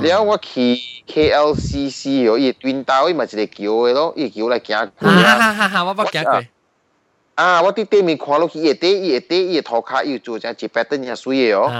[0.03, 5.09] 然後我去 KLCC 哦伊端道，伊嘛一個橋嘅咯，伊橋來行过。
[5.09, 5.81] 哈哈哈！
[5.83, 6.43] 我捌行过。
[7.33, 7.61] 啊！
[7.65, 11.71] 我啲對面看落去，伊地伊地伊頭殼要做只一百噸嘢水嘅哦。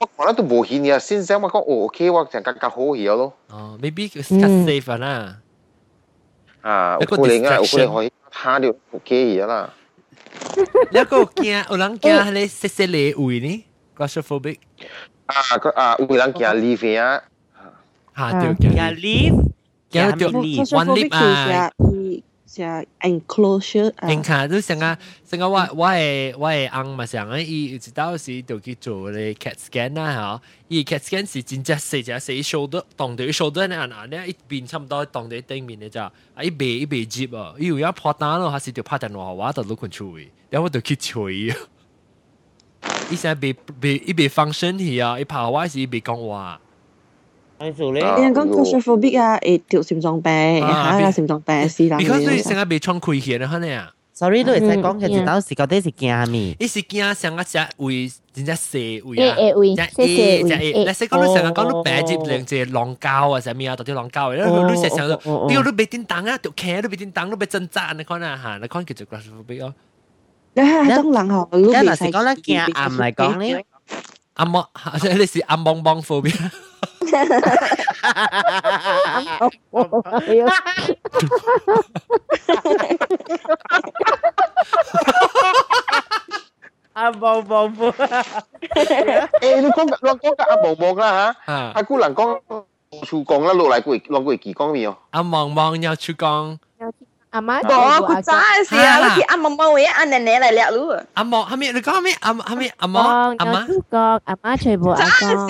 [0.00, 3.32] 我看到都无显嘅，先生我讲哦，OK，我就更加好嘢咯。
[3.48, 5.38] 哦，maybe 较 safe 啦。
[6.60, 9.72] 啊，有可能啊，有可能可以下掉 OK 嘢啦。
[10.90, 13.64] 一个惊，有人惊你食食你胃呢？
[13.96, 14.58] claustrophobic。
[15.26, 17.22] 啊，个啊，有人惊 lift 啊。
[18.16, 19.52] 吓，对惊 lift，
[19.90, 21.70] 惊对 one lift 啊。
[22.53, 22.61] 是
[22.99, 23.93] ，enclosure。
[24.05, 24.97] 你看，就啊，
[25.39, 25.87] 我我
[26.37, 41.53] 我，阿妈想啊，伊直到时就去做咧 cat scan，哈，伊 cat scan 是真正细只细收得当地收得呢啊，你一边差不多当地顶面咧咋，啊，一背一背接啊，伊有要拍单咯，还是就拍电话，我都都困处理，然后我就去处理。
[43.09, 46.59] 伊现在别别一别放身体啊，一拍我是一别讲话。
[47.76, 48.02] 做咧。
[48.02, 51.98] 人讲 claustrophobic 啊，会条心脏病，吓啦心脏病是啦。
[51.98, 53.92] because 你成日被窗开起啦，可能啊。
[54.12, 56.56] sorry 都会使讲嘅，直到时觉得是惊咪？
[56.58, 59.36] 伊是惊成个只胃，真正细胃啊，
[59.94, 60.72] 只 A 只 A。
[60.84, 69.74] 你识讲你成日讲你白接两只浪胶啊，上面啊，到啲浪胶啊，你你成日都，你都被点当啊，条颈都被点当，都被挣扎，你看啊吓，你看叫做 claustrophobic 哦。
[70.54, 72.34] 你系种人学，如果系讲咧
[72.66, 73.66] 惊暗嚟讲咧。
[74.34, 74.66] 暗芒，
[75.18, 76.50] 你是暗芒芒 phobia。
[86.91, 87.87] abang bobo.
[89.41, 91.71] eh, ni kau lu kau kat abang bobo lah ha.
[91.79, 92.43] Aku lang kau
[93.07, 94.97] chu gong lah lu lai kui lang kui ki gong mi oh.
[95.15, 96.59] Among mong nhau chu gong.
[97.31, 99.15] Ama bo aku zai si ah.
[99.15, 100.91] Ki among mong ye an ne lai liao lu.
[101.15, 103.63] Among hami lu kau mi am hami among ama.
[103.71, 105.47] Chu gong ama chai bo a gong.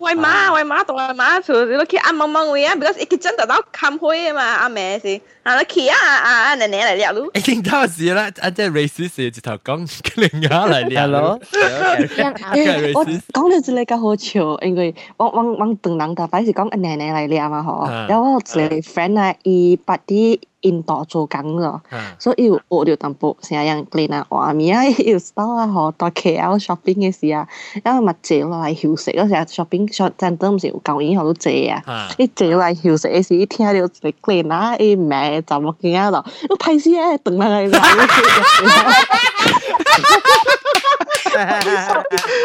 [0.00, 7.30] 外妈外妈到外妈说这你可以按毛毛为啊，比较一个真的老砍灰去嘛阿妹是啊你去啊啊啊奶奶嚟掠路。
[7.34, 11.40] 一定到時啦，啊即係 racist 直頭講另外嚟掠咯。
[12.94, 20.38] 我講到這裡較好笑，因為我我我鄧人大擺是講奶奶嚟掠嘛嗬，然後我一個 friend 啊，伊捌啲。
[20.62, 21.80] 印度做工咯，
[22.18, 27.48] 所以有學到淡薄成樣嚟啊畫面啊，有時啊嗬到 KL shopping 嘅時啊，
[27.82, 37.79] 因為咪借落嚟休息嗰時啊，shopping shop 真都唔是有舊年學到借啊，一借落嚟休息嘅時，一聽到一個嚟啊，伊名就冇见啊度，我睇死啊，等嚟嚟。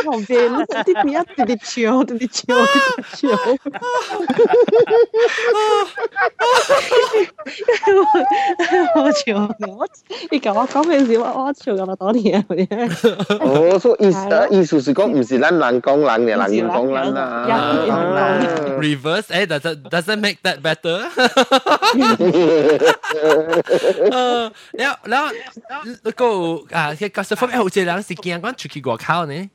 [0.05, 3.29] 旁边啲片一啲啲笑，啲啲笑，啲啲笑。
[9.15, 9.37] 我笑
[9.69, 9.87] 我，
[10.31, 11.17] 你咁我讲咩事？
[11.19, 13.37] 我我笑咁多年嘅。
[13.41, 17.47] 哦，所以意思意思是讲唔是咱人讲人嘅，人讲人啦。
[18.81, 21.09] Reverse，诶，does doesn't make that better？
[24.11, 25.31] 诶，然后然后
[26.17, 26.25] 个
[26.77, 29.51] 啊，个十分好似人是惊讲出去外口呢。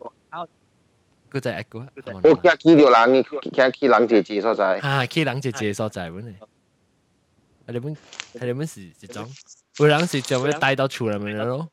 [1.31, 1.79] 嗰就系个。
[2.05, 4.77] 我惊见到人，惊见人姐姐所在。
[4.79, 6.33] 啊，见人姐姐所在，本嚟。
[7.67, 7.97] 你们
[8.38, 9.28] 係你們是一種，
[9.78, 11.68] 有人是就會帶到厝裏面咯。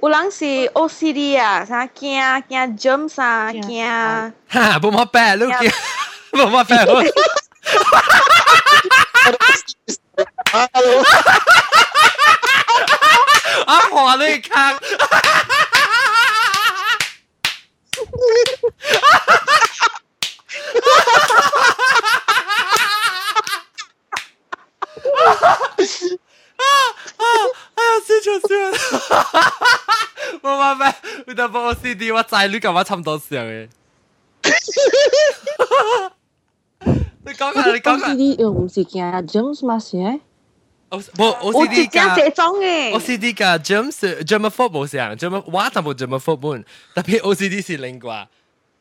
[0.00, 4.32] 有人是 OCD 啊，啥驚驚 jump 啥驚。
[4.48, 5.72] 哈，冇乜白，你驚
[6.32, 6.76] 冇乜白。
[13.66, 14.78] 啊，華你看。
[24.97, 25.31] 啊
[26.55, 26.63] 啊！
[27.75, 28.77] 哎呀，死咗死啦！
[30.41, 30.95] 冇办法，
[31.27, 33.67] 我得部 OCD，我仔女咁我差唔多上嘅。
[37.25, 38.07] 你讲下，你讲下。
[38.13, 39.79] OCD 又唔是惊 germs 嘛？
[39.79, 40.19] 是诶？
[40.91, 42.15] 冇 OCD 㗎。
[42.15, 42.93] 这种嘅。
[42.93, 46.65] OCD 㗎 germs germaphobe 冇上，germ 我就冇 germaphobe 本，
[46.95, 48.27] 特别 OCD 是另挂。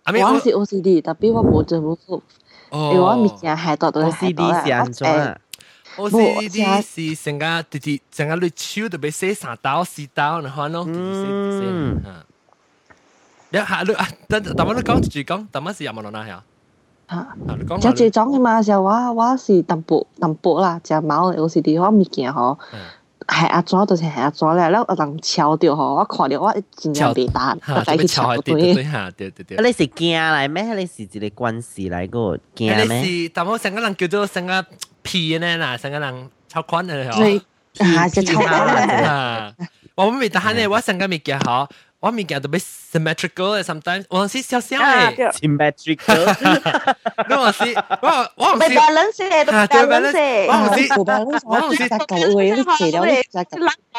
[0.05, 2.23] 我是 OCD，特别我冇 germaphobe。
[2.71, 2.91] 哦。
[2.93, 4.63] 因为我物件系到到系到啦。
[4.67, 5.41] OCD 是
[7.15, 11.21] 成个直直成个你手特别洗三刀四刀，然后咯，直直
[11.53, 12.27] 洗洗吓。
[13.51, 16.43] 你下你啊，等等我你讲住讲，等乜事有冇落哪下？
[17.11, 17.27] 吓，
[17.59, 17.79] 你讲。
[17.79, 22.57] 就这种嘅嘛，就我我是淡薄淡薄啦，就冇 OCD，我物件嗬。
[23.25, 29.57] 系阿左就是系阿左咧，然后人敲掉嗬，我看到我真正被打，我再去敲对对吓，对对对。
[29.65, 30.75] 你是惊嚟咩？
[30.75, 32.19] 你是一个关系嚟个
[32.57, 33.01] 惊咩？
[33.03, 34.67] 你是，但我成个人叫做成个
[35.07, 37.43] 皮呢啦，成个人超宽嘅嗬。
[37.79, 39.53] 啊，就超宽啊！
[39.95, 41.69] 我未得闲呢，我成个物件嗬。
[42.07, 46.25] 我物件都俾 symmetrical 嘅，sometimes 我系少少嘅 symmetrical。
[47.31, 50.47] 我系我我唔系 balance 嘅，都 balance。
[50.49, 53.47] 我唔系冇 balance，我唔系旧嘅，啲词料啲就系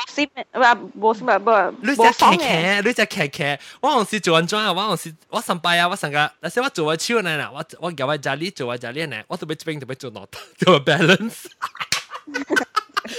[0.10, 1.74] 先话冇先话冇。
[1.82, 11.46] 你只骑骑，你只骑骑，我唔系做紧装啊，我唔系我上班啊，我成个，但是我做紧超呢啦，我我叫我家里做紧家里呢，我都俾这边都俾做落做 balance。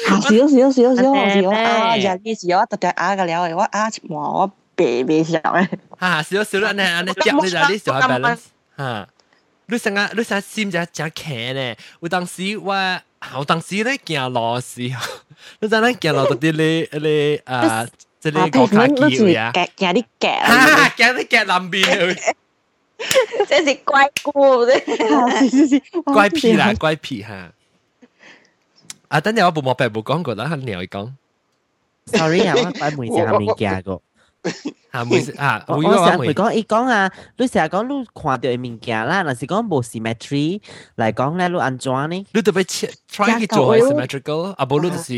[0.07, 1.97] 少少少少少啊！
[1.97, 4.51] 日啲时我特特啊嘅了，我啊我。
[4.78, 5.68] 白白小诶。
[6.01, 8.40] 吓，少少啦，你安尼接你就你就系 balance
[8.76, 9.09] 吓。
[9.66, 11.74] 你成个你成心就真强呢。
[12.01, 12.74] 有当时我
[13.34, 15.07] 有当时咧行路时候，
[15.61, 17.86] 你知咧行路到啲你你啊，
[18.20, 22.18] 即系个卡机啊，行啲夹，吓行啲夹南边。
[23.49, 27.53] 这是怪故啫，怪癖啦，怪癖吓。
[29.09, 31.12] 啊，等阵我部冇白冇讲过啦，你又讲。
[32.07, 34.03] Sorry 啊，我摆梅子下面夹过。
[34.90, 40.61] 啊，每啊，我我成日讲，伊讲啊，你成日讲你看到嘅物件啦，若是讲无 symmetry
[40.97, 42.26] 嚟讲咧，你安怎呢？
[42.32, 45.14] 你特别 try 去做系 symmetrical，啊，无你就是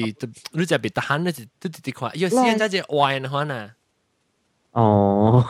[0.52, 3.70] 你就别得闲，你就你直直看，有时间就系歪嘅话呢。
[4.72, 5.42] 哦，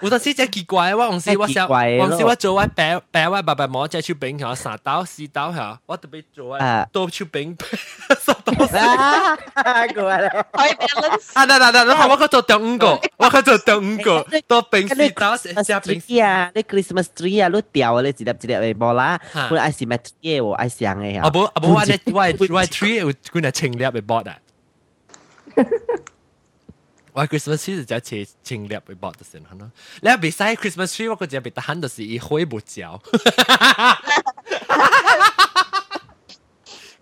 [0.00, 7.56] 有阵时真奇怪，我有时我想，有时我做我白白我白白毛只手柄条三刀四刀吓，我特别做啊多手柄
[8.18, 8.82] 三刀四刀。
[9.94, 10.46] 过来啦，
[11.34, 16.02] 啊，嗱嗱嗱，我我做第五个，我做第五个，多柄四刀加柄。
[16.20, 21.22] 啊，你 Christmas tree 啊，你掉你一粒一粒嘅波啦，佢爱是 material，爱上嘅吓。
[21.22, 24.36] 啊不啊不，我我我 tree 有佢系青粒嘅波啊。
[27.13, 29.71] 我 Christmas tree 就只切清粒去博得先咯。
[30.01, 32.99] 你話別使 Christmas tree，我個只別得閒就是一灰不焦。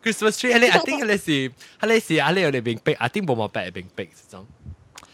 [0.04, 1.52] Christmas tree 你 I think 你是，
[1.88, 4.46] 你是啊你有你明白，I think 冇冇白明白種，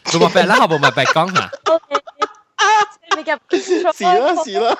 [0.05, 1.51] 冇冇白啦， 冇冇白講嚇。
[3.93, 4.77] 是啦是啦。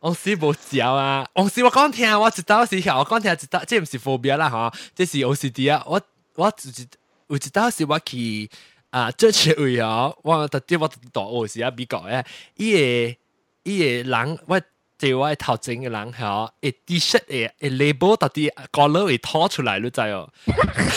[0.00, 1.26] 我是冇焦啊！
[1.34, 5.82] 我是我講聽，我知道是我講聽知道，這唔是 phobia 啦嚇，這是 OCD 啊！
[5.86, 6.00] 我
[6.34, 6.86] 我知
[7.28, 8.50] 我知道是我去。
[8.96, 12.24] 啊，即係位哦，我特啲我大学时啊比较诶，
[12.56, 13.16] 伊个
[13.64, 14.58] 伊个人我
[14.96, 20.26] 即係我头前嘅人係，一 T-shirt 嘅一 label 特啲 color 會拖出来，你知哦。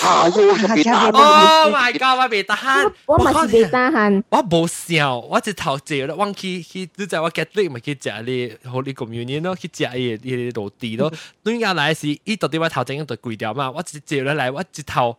[0.01, 2.17] 啊！Oh my god！
[2.21, 4.23] 我未得閒，我咪是未得閒。
[4.29, 11.11] 我冇笑，我只头借啦，忘记去，你知我 get 你咪去食你 Holy Communion 咯，去食伊伊落地咯。
[11.43, 15.17] 對家来是，伊到底我头前就跪掉嘛，我只借咗嚟，我只頭。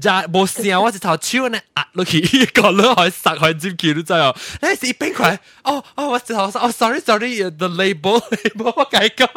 [0.00, 4.34] 就冇事啊，我是套手呢压落去，个落还杀还接去，你知哦？
[4.62, 9.28] 那是一冰块，哦哦，我是头哦，sorry sorry，the label label，我改过，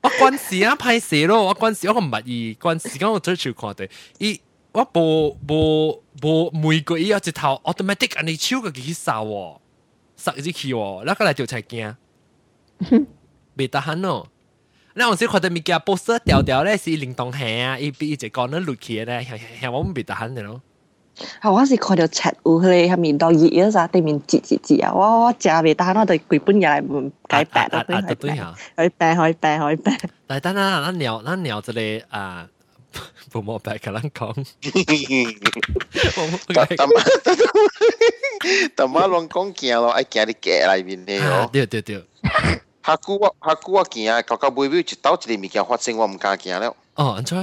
[0.00, 3.86] 我关事啊，拍摄咯，我关事，我唔满意，关事，咁我追求看的，
[4.18, 4.40] 伊
[4.72, 9.60] 我无无无每个伊要一套 automatic，安尼手个去杀哦，
[10.16, 11.94] 杀一支去哦，那个来就才惊，
[13.54, 14.28] 别得喊咯。
[14.95, 20.61] 那我先看到物件报色调调咧是灵动鞋啊，伊比伊只讲咧落去咧，向向我唔别得闲嘅咯。
[21.41, 21.51] 啊！
[21.51, 24.93] 我是看到册有迄个下面到热嗰阵，对面折折折啊！
[24.93, 27.83] 我我食袂得闲，我就规本嘢嚟唔解白啊！
[27.87, 29.97] 啊对对啊，可以白可以白可以白。
[30.27, 32.47] 但系等等，咱聊咱聊一个啊，
[33.31, 34.33] 不冇白甲咱讲。
[38.75, 41.49] 但妈乱讲惊咯，爱惊你夹内面嘅哦。
[41.51, 42.03] 对对对。
[42.84, 46.74] 下久我下久我行啊，到到尾尾一刀一个物件发生，我唔敢行了。
[46.96, 47.42] 哦，安怎？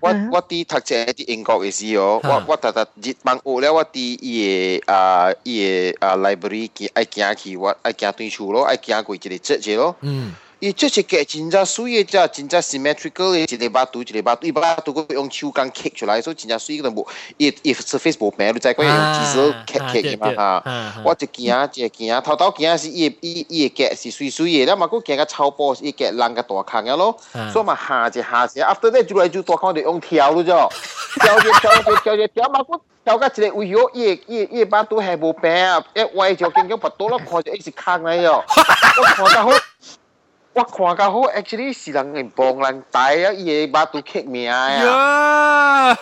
[0.00, 9.96] 我我伫读册，伫英国诶时候，我我逐逐日放学了，我伫伊诶啊伊诶啊 library 行爱行去，我爱行對厝咯，爱行过一個節節咯。
[10.02, 10.34] 嗯。
[10.60, 17.06] 伊即是个真正水诶遮真正 symmetrical 个，一礼拜读一礼拜，一礼拜读过用手工刻出来，所以真正水个都无。
[17.36, 21.02] 伊伊 surface 无平，你再讲用机子刻刻个嘛哈。
[21.04, 27.16] 我一惊一惊，偷偷惊是伊伊伊个格是水水个，咱嘛佫惊甲超薄，伊格人个大坑诶咯。
[27.52, 30.52] 所以嘛下者下者，after that 就来就大坑就用跳咯，就
[31.20, 37.60] 跳者跳者跳者跳嘛佫跳个一个位许伊伊伊巴肚还无平啊，一歪就紧紧不多咯，看着伊。
[37.66, 38.02] 我看
[39.34, 39.50] 到。
[40.53, 45.95] 我看到好，actually 是人嘅帮人带啊，伊个巴肚刻名啊。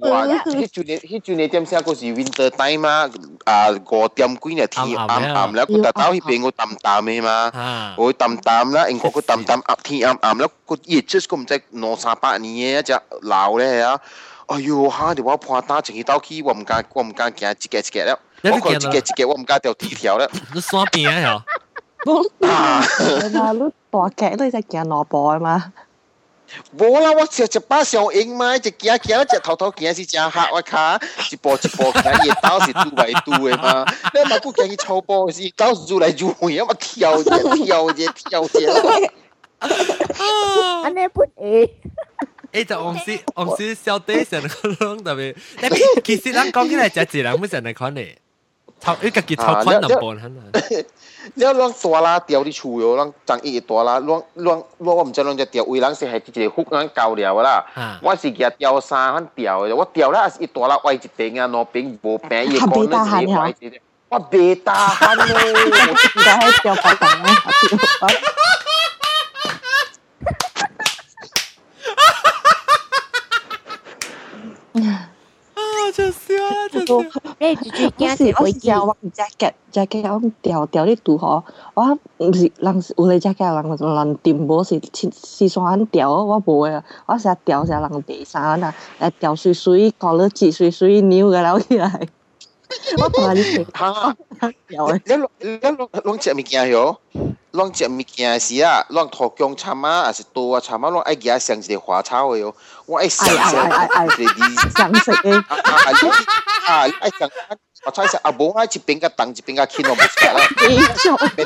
[0.00, 0.24] 哇！
[0.26, 3.08] 迄阵年，迄阵年点写个是 winter time 嘛，
[3.44, 7.52] 啊五点几呢天暗暗啦，佢特到迄边个淡淡嘅嘛，
[7.98, 14.00] 我淡淡啦，英国个淡淡暗天暗暗啦，个热出个唔知两三百年嘅一只老咧啊！
[14.46, 15.14] 哎呦，吓！
[15.14, 20.28] 哋我判打前去到去，我唔敢，我唔敢行一格一格了，我看一格一格，我唔敢掉铁条了。
[20.54, 21.44] 你山边啊？
[22.04, 22.82] 冇啊！
[23.00, 25.72] 你大脚都系行两步啊嘛。
[26.78, 30.96] 冇啦，我食一把上英嘛，一行行一头头行是正吓我卡，
[31.32, 33.84] 一步一步行，伊刀是拄来拄的嘛。
[34.14, 39.12] 你嘛不行去操步是刀是愈来愈远，我跳者跳者跳者。
[40.84, 41.74] 安尼不会。
[42.52, 45.34] 诶就往时往时小弟成个啷特别，
[46.04, 48.16] 其实咱讲起来就自然会成嚟看咧。
[48.80, 50.42] 头一个佢头宽两半很啊！
[51.34, 57.64] 你要乱大啦掉啲厝哟，乱长一大啦，乱乱乱我唔知乱只掉，为人是系一个福人教了啦。
[58.02, 63.80] 我是佢掉衫很掉嘅，我掉啦是一大啦歪一边啊，两边无平，伊讲你自己歪一啲。
[64.08, 65.24] 我地大汉咯，
[66.14, 67.10] 而家喺掉白糖
[75.91, 76.95] 咧，就笑啦，就笑。
[77.39, 84.79] 誒，最最驚是我教我 jacket jacket 我掉掉啲度嗬，我唔是人有嚟 jacket 人人掂無是
[85.13, 92.07] 是算掉，我無嘅，我成日掉成人地衫啊，誒掉水水，搞咗幾水水扭嘅啦起來。
[93.03, 94.15] 我同你食嚇，
[94.69, 95.01] 掉嘅。
[95.05, 95.15] 你
[95.45, 96.71] 你你攞隻物件
[97.50, 97.50] 哟？
[97.56, 102.54] 攞只物件时啊，攞土姜参啊，还是刀啊参啊，攞爱夹上一个花草嘅哟。
[102.86, 105.36] 我爱上上一个啲上食嘅。
[105.38, 105.90] 啊啊！
[106.02, 106.08] 你
[106.66, 107.30] 啊，你爱上
[107.83, 110.47] 花草食啊，無愛一邊個當一邊個傾我冇食啦。
[110.69, 111.45] 你做咩？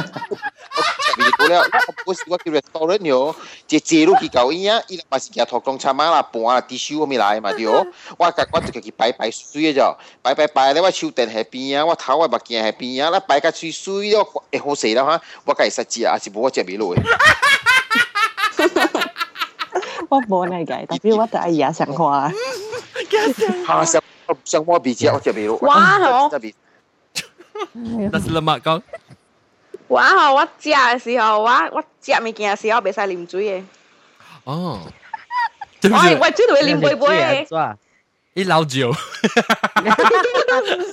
[1.18, 1.66] 味到了，
[2.06, 3.34] 我是我叫 restaurant 哟，
[3.70, 7.88] 一坐落去搞伊啊，伊嘛是夾土薑參啊啦，搬啊，啲手我咪來嘛對哦。
[8.18, 17.02] 我甲我就去擺擺水嘅啫，擺擺擺咧，我手電喺邊啊，我頭我目鏡喺邊啊，啦擺甲水水咯，會好勢啦哈，我家會實食啊，是無我食袂落嘅。
[20.10, 22.32] 我冇嚟嘅，特別我就係日常話。
[23.68, 26.55] 嚇上上我鼻子我只鼻咯，哇好只鼻。
[28.13, 28.83] 那是乜讲？
[29.89, 33.63] 我吼，我食嘅时候，我我食物件嘅时候袂使啉水嘅。
[34.45, 34.81] 哦，
[35.83, 37.77] 我我最多会啉杯杯嘅。
[38.35, 38.91] 你老酒。
[38.91, 38.95] 唔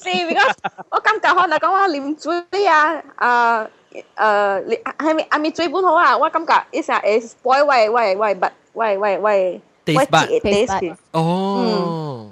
[0.01, 0.55] 是，because
[0.89, 3.67] 我感觉可能讲我啉水啊，啊
[4.15, 6.17] 诶，系咪系咪最本好啊？
[6.17, 9.61] 我感觉一下会 spoil 喂喂喂不喂喂喂。
[9.85, 12.29] taste bud taste 哦，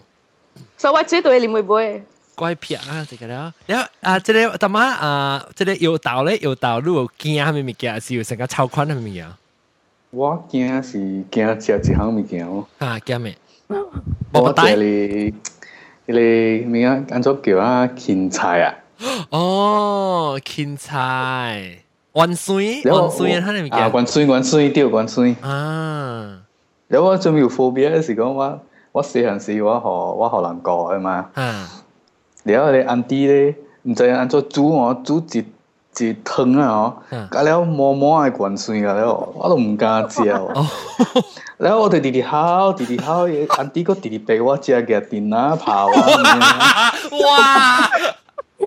[0.81, 2.03] 所以我最多會啉杯杯。
[2.35, 3.53] 怪癖啊，这个了。
[3.67, 9.31] 然后啊，这个他妈啊，这个有道咧，有道路有惊咩物件，是有成个超宽的物件。
[10.09, 12.65] 我惊是惊食一项物件哦。
[12.79, 13.37] 啊，惊咩？
[14.33, 15.35] 我食你，
[16.07, 17.05] 你咩啊？
[17.11, 17.87] 安怎叫啊？
[17.89, 18.75] 芹菜啊？
[19.29, 21.83] 哦，芹菜，
[22.15, 23.73] 元水，元水啊，物件。
[23.73, 25.37] 啊，元水，元水对，元水。
[25.43, 26.41] 啊。
[26.89, 28.59] 然后我仲有 phobia 是讲我
[28.93, 31.27] 我細漢時我學我學人教啊嘛。
[31.35, 31.67] 嗯。
[32.45, 36.67] 然后你安啲咧，唔知安怎煮哦，煮一一湯啊
[37.11, 40.51] 哦，加了满满嘅滾水啊了，我都唔敢食哦。
[41.59, 43.27] 然后我哋弟弟烤，弟弟烤，
[43.59, 45.93] 安迪個弟弟俾我食嘅電啊泡啊。
[47.21, 47.91] 哇！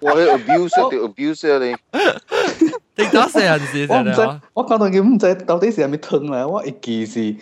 [0.01, 1.75] 我係 abuse 定 abuse 啊你？
[2.95, 7.35] 你打細漢時我唔知，我講到佢唔知到底是係咪湯嚟，我一记是。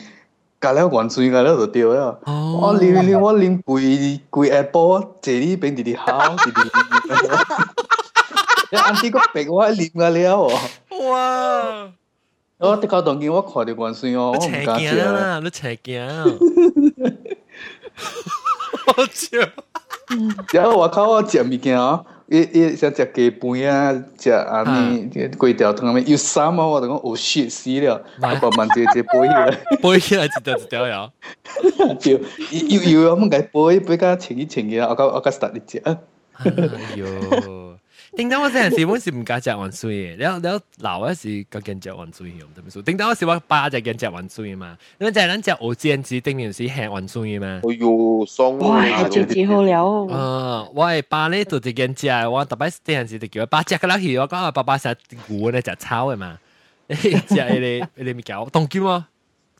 [0.62, 2.20] 加了元水，加了就對了。
[2.26, 6.62] 哦、我啉啉，我啉規規下晡，坐呢邊直直烤，直直。
[8.72, 11.10] 你安啲個逼我啉個了喎。
[11.10, 11.92] 哇！
[12.60, 16.38] 我啲搞當見我看到元水哦，我唔敢食啦，你邪驚。
[18.86, 19.40] 好笑。
[20.54, 22.06] 然後我靠，我食物件哦。
[22.32, 24.64] 一一想食鸡饭啊，食啊！
[24.90, 29.52] 你这条汤上面有三啊，我讲哦，shit 死了，把慢直接背起来，
[29.82, 31.10] 背起来就掉子掉呀！
[32.70, 35.98] 要要我们该背背个轻一点的，我我我给你讲，
[36.38, 37.61] 哎呦。
[38.14, 42.82] 叮当我真系本是唔加只云水嘅，你你留一时个镜食云水，我特咩事。
[42.82, 47.62] 叮当我是我八只镜食云水嘛，咁就系咱只我剪子叮人是吃云水嘛。
[47.64, 48.58] 哎呦，爽！
[48.58, 49.86] 哇，剪纸好料。
[50.08, 54.94] 啊，我系八呢度只镜只，我特别是阵时就叫八只噶啦，而我讲阿爸爸食
[55.28, 56.38] 牛呢只炒嘅嘛，
[56.90, 59.08] 只系你你咪搞冻我吗？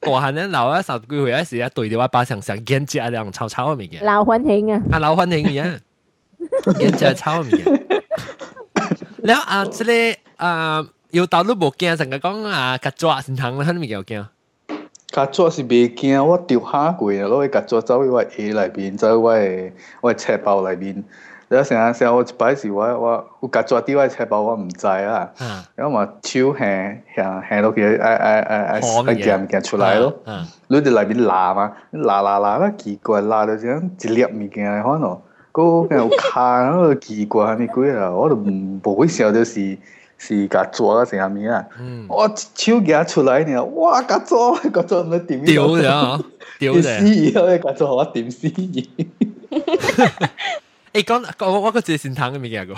[0.02, 4.04] 大汉咧留一十几岁，一时一对住我八成成镜只，两炒炒嘅物件。
[4.04, 4.82] 老欢庆啊！
[4.92, 5.80] 啊，老欢庆嘅，
[6.78, 7.81] 镜只炒嘅物件。
[9.27, 9.93] แล้วอ่า这里
[10.43, 14.27] อ่า有道路无惊，成个讲啊，甲抓先行啦，肯定有惊。
[15.13, 19.73] 甲抓是袂惊，我丢下过啊，攞去甲抓走去我鞋内边，走我诶
[20.03, 21.03] 我车包内边。
[21.49, 25.31] 然后成日成日我一摆时我我我甲抓啲我车包我唔知啊，
[25.77, 30.13] 然后嘛手行行行到佢诶诶诶诶诶夹唔夹出来咯，
[30.67, 35.17] 你哋内边拉嘛，拉拉拉啦奇怪，拉到咁一粒物件可能。
[35.53, 38.11] 嗰有卡嗰个奇怪咩鬼啊！
[38.11, 39.79] 我都唔唔会想到是
[40.19, 41.65] 是甲抓成下面啊！
[42.09, 44.03] 我手夹出来呢，哇！
[44.03, 45.45] 甲抓甲抓唔点？
[45.45, 46.25] 屌咗，
[46.59, 46.83] 屌咗！
[46.83, 47.59] 死嘢！
[47.63, 48.87] 甲抓我点死嘢？
[50.93, 52.75] 诶讲我我个字先탕嘅物件个，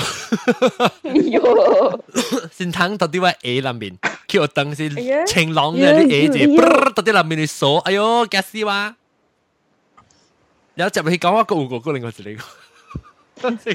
[2.50, 3.96] 先탕到底话 A 里面，
[4.26, 4.90] 叫我等先
[5.26, 8.96] 晴朗嘅啲 A 字，到底里面你锁，哎呦，夹死哇！
[10.74, 12.42] 然后就去讲我个个个另外一个。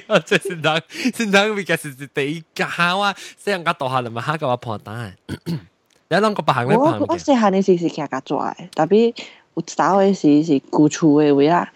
[0.08, 0.82] 我即系先等
[1.16, 3.16] 先等，咪其实是第一家啊！
[3.42, 5.14] 细人家大下嚟咪下个话破蛋。
[6.10, 6.84] 你谂个白行咧白？
[6.84, 9.16] 我我细汉嘅时是其实家做嘅，特别
[9.56, 11.72] 有早嘅时是旧厝嘅位啦。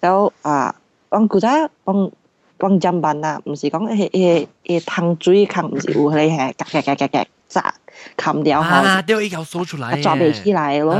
[0.00, 0.74] 然后啊，
[1.10, 1.48] 往古仔
[1.84, 2.10] 往
[2.58, 7.74] 往砧板啊，唔是讲诶诶诶汤水冚，唔是有迄个系夹夹夹夹夹炸
[8.16, 10.94] 冚掉后，啊，掉一条数出来，抓袂起来咯。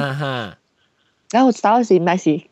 [1.30, 2.42] 然后早嘅时咪是。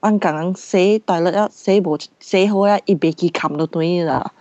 [0.00, 4.32] 我刚人写台录一写无写好呀，伊被去擒到断去啦。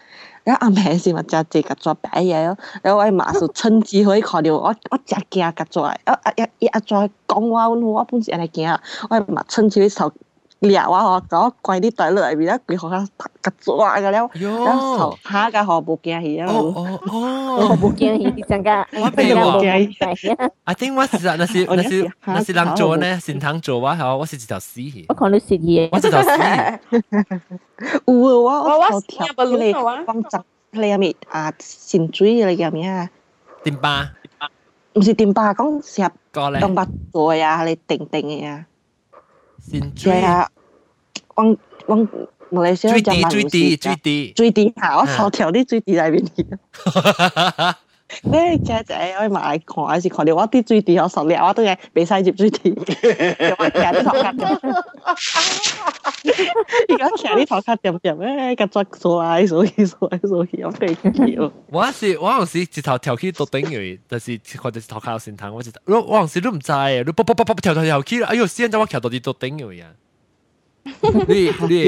[0.44, 2.58] 然后阿平是嘛，只自个做白嘢咯。
[2.82, 8.70] 然后我嘛就趁机会看到我我真惊个做，啊啊呀伊阿讲话，我本是安尼惊，
[9.10, 10.12] 我嘛趁机会偷。
[10.61, 13.05] 掠我吼，甲我关啲袋落内面，规互佢
[13.43, 16.47] 甲抓个了，然后下个互无惊去啊！
[16.49, 20.29] 哦哦哦，无惊去，真个我边无惊去。
[20.63, 25.07] I think 我是那是那是那是人做呢，先通做我好，我是一条死鱼。
[25.09, 26.79] 我看你食嘢，我一条死鱼。
[28.07, 33.11] 有啊，我我我跳嗰个光泽，你入面啊，鲜水嚟嘅咩啊？
[33.65, 34.13] 点巴？
[34.95, 36.03] 唔是点巴，讲食
[36.33, 38.67] 东北做呀，你定定嘅呀。
[39.60, 40.50] 先追啊！
[41.36, 41.56] 往
[41.88, 42.08] 往
[42.50, 44.98] 马來西亞最低最低最低最低嚇！
[44.98, 47.76] 我頭條啲最低喺邊啲？
[48.24, 52.72] 你家姐我，可以买看，还是看你我啲最低，我十年我都系俾晒接最低，
[53.60, 54.74] 我成日他同佢，
[56.88, 61.52] 而家成日啲头佢点点咧，咁作数啊，数起数起数起，我被叫。
[61.70, 66.72] 我是我有时直头跳起都顶住，但是我者是头壳有先疼，我直头，我有时都唔知，
[67.06, 69.88] 你卜卜卜卜跳跳跳起啦，哎呦，现在我跳到啲都顶住呀。
[71.28, 71.84] 你 你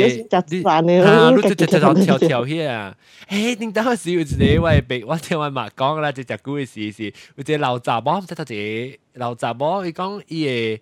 [0.57, 0.63] 你
[1.03, 1.31] 啊！
[1.35, 2.95] 你就就就跳跳起啊！
[3.29, 4.23] 誒，點解是有一
[4.57, 10.45] 個我被我聽我媽講啦，就隻故事是有一個老雜某，唔知道一個老雜某，伊講伊
[10.77, 10.81] 個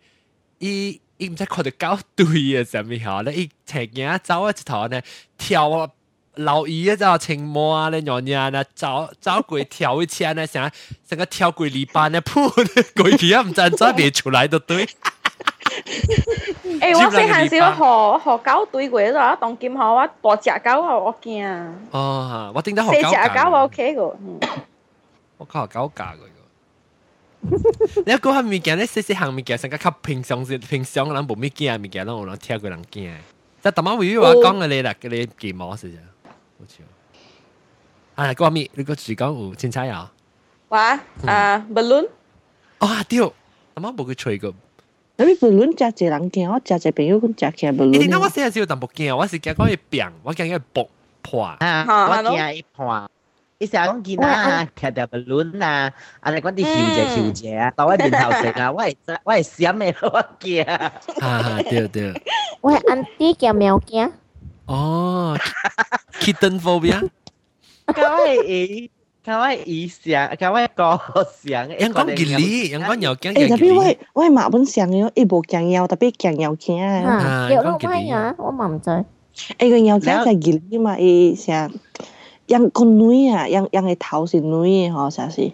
[0.60, 2.26] 伊伊唔知看到狗對
[2.60, 3.34] 啊，什麼嚇咧？
[3.36, 5.02] 伊斜鏡走啊一頭呢，
[5.38, 5.90] 跳啊
[6.36, 10.70] 老姨啊，就青魔啊，咧娘娘呢，走走過跳一次呢，成
[11.10, 12.50] 成個跳過籬笆呢，噗
[12.96, 14.88] 過去啊，唔知再別出來就對。
[15.87, 21.73] 诶，我细汉时学学狗对过咗，当剑学我大只狗我惊。
[21.91, 23.09] 哦，我点解学狗？
[23.09, 24.17] 细只狗我 OK 个。
[25.39, 26.29] 我靠，狗架个。
[28.07, 33.13] 你讲下物件咧，细细项物件，成个较平常是平常人无物件物件，咱有人听过人惊。
[33.63, 35.97] 即系特晚会话讲嘅你啦，嘅你几毛是啫，
[36.59, 36.83] 好似。
[38.15, 38.71] 啊，讲咩？
[38.75, 40.13] 你个时讲有凊彩啊？
[40.69, 42.09] 哇，啊，balloon。
[42.79, 44.53] 哦，对，特晚冇去吹过。
[45.17, 47.91] 你不论食一人惊，我食一朋友讲食起来不论。
[47.91, 49.17] 你点解我细时有淡薄惊？
[49.17, 50.89] 我是惊讲会病，我惊佢爆
[51.23, 51.45] 破。
[51.45, 53.11] 啊，我惊伊破。
[53.59, 61.25] 伊成日讲见啊，踢条不论啊，安尼讲啲笑者笑者啊，到我面头前啊，我系我系闪嘅，我惊。
[61.25, 62.23] 啊，对对。
[62.61, 64.11] 我系 auntie 叫喵惊。
[64.67, 65.39] 哦，
[66.21, 67.09] kitten phobia。
[67.87, 68.91] 咁系。
[69.28, 70.98] cái kawaii ý siang, kawaii ko
[71.44, 71.68] siang.
[71.76, 73.36] Yang kau gili, yang kau nyau kiang.
[73.36, 76.56] Eh tapi wai wai mak pun siang yo, eh bo kiang yau tapi kiang yau
[76.56, 77.04] kiang.
[77.04, 79.04] Ha, yo lo wai ya, wo mam zai.
[79.60, 81.72] Eh cái yau là sa gili mà eh sáng,
[82.48, 85.52] Yang con núi à, yang yang cái thảo xin núi họ sao gì?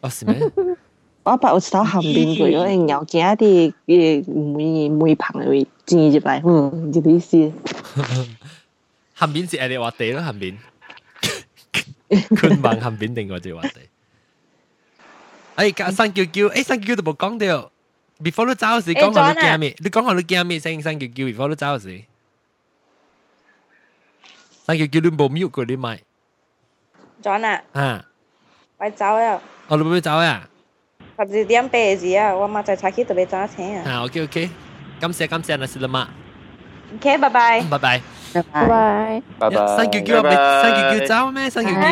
[0.00, 0.40] Ờ gì mấy?
[1.24, 3.04] Bà bà ớt tao hàm bên cái yo yang yau
[3.36, 7.50] thì cái mùi mùi phẳng rồi, chính như vậy, ừ, như thế gì?
[9.12, 10.54] Hàm bên là ai để hoạt tế đó hàm bên.
[12.09, 12.39] 后边是诶你话地咯，后边。
[12.39, 13.89] 坤网含边定嗰只话题。
[15.73, 17.71] 诶，三叫叫，诶，三叫叫都冇讲到。
[18.21, 19.75] before 你走时讲下你惊咩？
[19.79, 20.81] 你讲下你惊咩声？
[20.81, 22.03] 三叫叫 before 你走时。
[24.65, 25.99] 三叫叫你冇 mute 过你咪。
[27.21, 27.61] John 啊。
[27.73, 28.05] 啊。
[28.77, 29.41] 我走啊。
[29.67, 30.49] 我你要走啊？
[31.17, 33.89] 十二点八时啊，我妈在茶区特别早请啊。
[33.89, 34.49] 啊，OK OK，
[34.99, 36.09] 感谢感谢那是啦嘛。
[36.95, 37.61] OK，拜拜。
[37.69, 38.01] 拜拜。
[38.33, 39.21] 拜拜。
[39.39, 39.55] 拜拜。
[39.77, 40.29] 新叫叫咪
[40.61, 41.49] 新叫叫走咩？
[41.49, 41.89] 新叫叫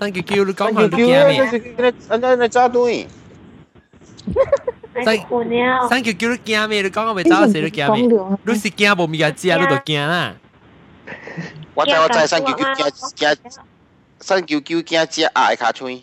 [0.00, 1.94] 新叫叫你讲下你惊咩？
[2.08, 3.06] 安安你走对。
[4.94, 6.82] 新新叫叫你惊咩？
[6.82, 8.02] 你讲我咪走死你惊咩？
[8.44, 9.56] 你是惊无物件知啊？
[9.56, 10.34] 你就惊啦。
[11.74, 13.36] 我知我知新叫叫惊惊
[14.20, 15.54] 新叫叫惊知啊！
[15.58, 16.02] 卡吹。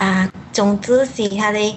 [0.00, 1.74] 啊，總之是他哋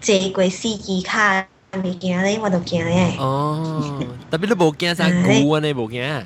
[0.00, 3.14] 坐過司機卡，未驚咧，我都驚咧。
[3.18, 5.60] 哦，特別你冇驚啥牛啊？
[5.60, 6.24] 你冇驚？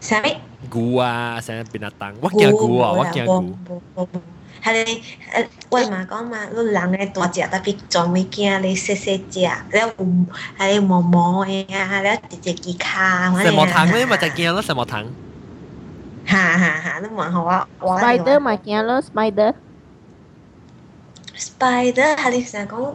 [0.00, 0.24] 啥物？
[0.72, 2.14] 牛啊，啥變啊當？
[2.22, 3.54] 我驚牛啊，我驚牛。
[4.64, 5.02] 係你
[5.42, 9.40] 誒，我嘛講嘛，你人嘅大隻特別壯，你驚你細細隻，
[9.72, 9.78] 你
[10.58, 13.30] 係你毛毛嘅啊，你直直幾卡。
[13.42, 13.86] 什麼糖？
[13.88, 15.04] 你咪就驚咯，什麼糖？
[16.24, 18.00] 哈哈哈，你問下我，我。
[18.00, 19.52] Spider 咪驚咯，Spider。
[21.37, 22.93] spider 系你成日讲，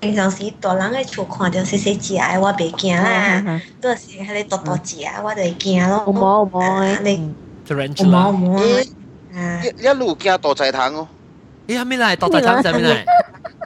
[0.00, 3.60] 平常时大人嘅厝看到细细只嘅，我袂惊啦。
[3.80, 6.04] 到时系你大大只，我就会惊咯。
[6.06, 7.34] 有毛有毛嘅，你
[7.68, 8.86] 有毛有毛嘅。
[9.62, 11.08] 一一路惊大仔糖哦。
[11.66, 12.16] 咦，系咪嚟？
[12.16, 13.04] 大仔糖系咪嚟？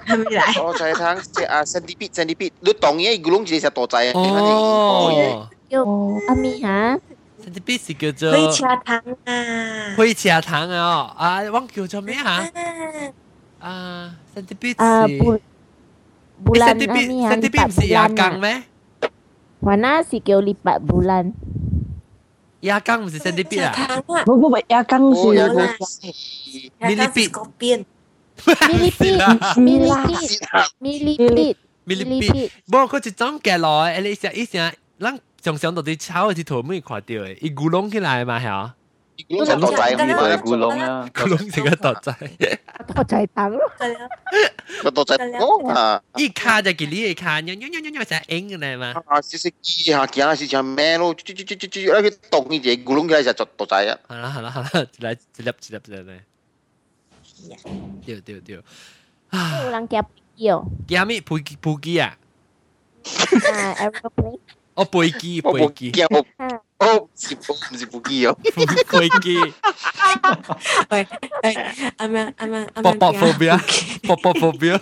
[0.06, 0.72] 系咪嚟？
[0.72, 4.12] 大仔糖即啊，centipede，centipede，你当嘢咕窿就系大仔。
[4.12, 5.48] 哦。
[5.68, 5.82] 叫
[6.28, 6.98] 阿咪吓。
[7.44, 8.32] centipede 是叫做。
[8.32, 9.94] 灰茶糖啊。
[9.96, 11.12] 灰茶糖啊！
[11.18, 12.50] 啊，我叫做咩吓？
[13.60, 15.18] 啊，centipede 啊是
[16.44, 18.62] bulan centipede ni centipede 唔是 牙缸咩？
[19.62, 21.32] Mana si kau lipat bulan.
[22.60, 24.02] 牙缸唔是 centipede 啊？
[24.24, 25.20] 不不不，牙缸是
[26.80, 27.84] millipede scorpion。
[28.36, 29.16] Millipede,
[29.56, 30.36] millipede,
[30.78, 31.56] millipede,
[31.86, 32.50] millipede。
[32.66, 38.74] 不过佢一种夹落嚟，你成一成，咱常常到啲炒嘅头尾看到嘅，伊咕窿起来嘛系啊？
[39.28, 42.12] 古龙就仔，呢度系古龙啊，古龙成个独仔，
[42.94, 44.08] 独仔等咯，系啊，
[44.84, 48.92] 个独仔讲啊，一卡就叫你一卡，扭扭扭扭扭成英嘅咧嘛。
[49.06, 53.96] 啊，少少机下见下是像咩咯，猪猪猪猪猪，咧佢动呢只古龙嘅就独独仔啊。
[54.06, 56.24] 系啦系啦系啦，嚟一粒一粒一粒咧。
[58.04, 58.54] 对对对。
[59.32, 60.04] 有人夹
[60.36, 60.70] 有。
[60.86, 61.20] 夹咩？
[61.22, 62.18] 飞机飞机啊？
[63.52, 64.38] 啊，aeroplane。
[64.74, 65.92] 哦，飞机飞机。
[66.80, 67.38] 哦，唔是唔
[67.78, 69.38] 是飞机哦，飞机。
[70.90, 71.06] 喂，
[71.42, 71.54] 诶，
[71.96, 72.82] 啱啱啱啱啱。
[72.82, 73.60] 波波 phobia，
[74.06, 74.78] 波波 phobia，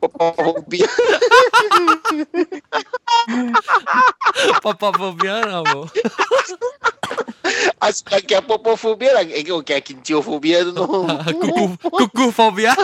[0.00, 0.86] 波波 phobia，
[4.62, 5.88] 波波 phobia 啦冇。
[7.78, 7.90] 啊，
[8.26, 10.86] 叫波波 phobia 啦，诶叫叫紧 张 phobia 咯。
[10.86, 12.74] 咕咕咕咕 phobia。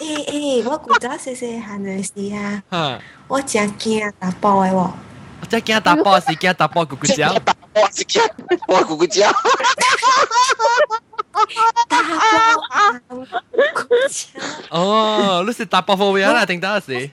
[0.00, 4.90] 诶诶，我古早细细汉嘅时啊，我真惊打波嘅喎。
[5.45, 9.31] 再惊打爆是惊打爆咕咕叫，打爆是惊打爆咕咕叫，
[11.87, 12.07] 打爆
[13.09, 13.25] 咕
[13.73, 14.39] 咕叫。
[14.69, 17.11] 哦，你是打爆方面啦，听到是。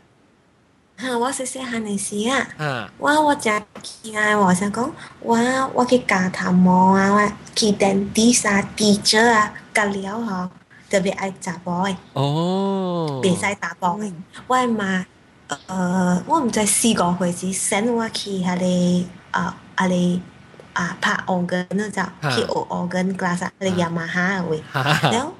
[0.96, 1.96] 哈，我是试下你
[2.28, 2.46] 啊。
[2.58, 2.88] 嗯。
[2.98, 3.50] 我我只
[3.82, 5.36] 起来，我想讲，我
[5.74, 10.48] 我去教他摸啊，我去等第三第者啊，隔了吼，
[10.90, 11.96] 特别爱打爆诶。
[12.12, 13.20] 哦。
[13.22, 14.12] 比赛打爆诶，
[14.46, 15.04] 我妈。
[15.67, 19.95] 呃，我毋知四个回时 send 我去迄个啊啊个
[20.73, 22.01] 啊拍 organ 嗰只，
[22.35, 24.63] 去学 organ class 啊，迄个雅马哈诶位。
[24.73, 25.33] 然后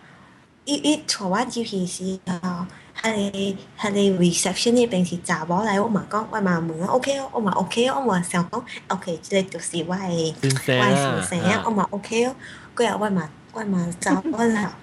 [0.65, 2.65] 伊伊带我入去时候，
[3.03, 12.36] 迄个迄个 reception 那边是查某来，我嘛讲，我嘛问，OK 哦，我嘛 OK 哦，我嘛想讲，OK，即个就是我诶我诶先生，我嘛 OK 哦，
[12.75, 14.73] 过后我嘛我嘛查某啦。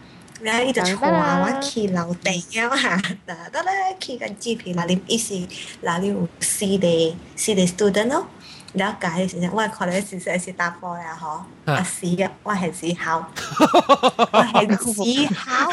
[0.41, 5.33] 然后伊就冲啊，我去弟顶了哈，得得嘞，去个鸡皮那里，伊是
[5.81, 8.25] 那里有 C 的 C 的 student 咯、哦，
[8.73, 13.29] 然后改的时阵，我可能是说是打波呀吼，啊是的，我很自豪，
[14.31, 15.69] 我很自豪，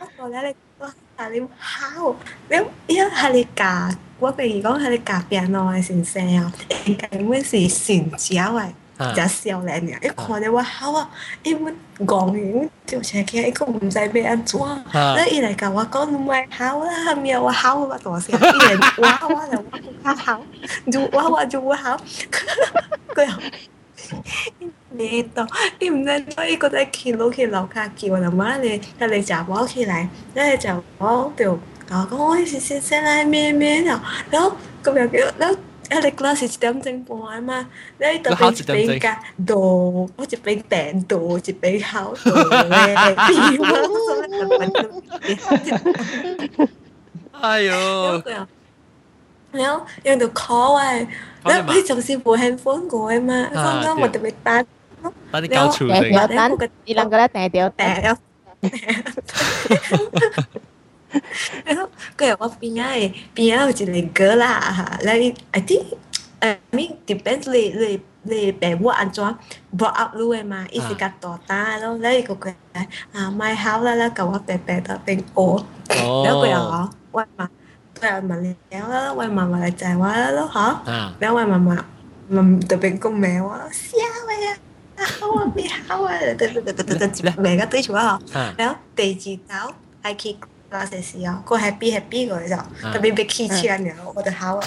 [0.00, 0.90] 我过来嘞，我
[1.30, 2.16] 你里好，
[2.48, 6.52] 然后因为你家，我譬如讲系你隔壁那位先生啊，
[6.84, 8.74] 你该会是成交诶。
[9.15, 11.09] 就少年嘅，一看你话好啊，
[11.43, 17.97] 因为讲完就请佢，一个唔使俾人做，你一嚟教我讲唔系好啦，系咪我好啊？
[18.03, 18.27] 多少？
[18.37, 19.57] 一人哇哇就
[20.03, 20.41] 哇好，
[20.91, 21.97] 就哇哇就哇好，
[23.15, 23.31] 佢又。
[24.95, 25.47] 你到
[25.79, 30.69] 你唔知所以觉得企楼企楼下叫我妈你，佢哋就跑起来，咧就
[30.99, 31.53] 我就
[31.89, 35.55] 讲讲我是先生啦咩咩啦，然后咁又叫然后。
[35.91, 37.67] 一你 class 一点钟半嘛，
[37.99, 39.15] 你特别比较
[39.45, 42.95] 多，我就比订多，就比考多咧。
[47.41, 48.23] 哎呦！
[49.51, 51.07] 然后用到 call 诶，
[51.43, 54.63] 你你就算部 handphone 过嘛，刚刚我特别打，
[55.31, 56.47] 打啲交潮嚟，打
[56.85, 58.17] 你两个咧订掉订。
[61.65, 62.89] 然后佢我边啊
[63.35, 64.59] 边啊有一个歌啦
[65.03, 65.83] 吓，你 I think
[66.41, 69.23] 诶 mean depends 你你你爸母安怎
[69.77, 72.49] brought up 你嘅嘛，伊是甲大大咯，你个个
[73.13, 75.63] 啊买好啦啦，甲我爸爸到边学，
[76.23, 77.49] 然后佢又讲喂嘛，
[77.99, 81.79] 佢又问你啦，喂妈妈嚟就系话咯吓，然后喂妈妈
[82.31, 84.57] 问特别讲咩话，笑嘅啊。
[85.19, 88.19] 好啊，咩好啊，对对对对对对，每个对住啊，
[88.57, 89.13] 然后第
[89.47, 89.73] 二道
[90.03, 90.37] 系去。
[90.70, 92.56] 啦成時候，個 happy happy 嗰就
[92.90, 94.60] 特別 big key 然後我哋考，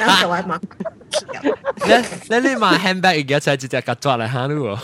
[0.00, 0.58] 然後就玩馬。
[1.86, 1.92] 你
[2.40, 4.78] 你你買 handbag 而家就係隻隻曱甴嚟嚇咯喎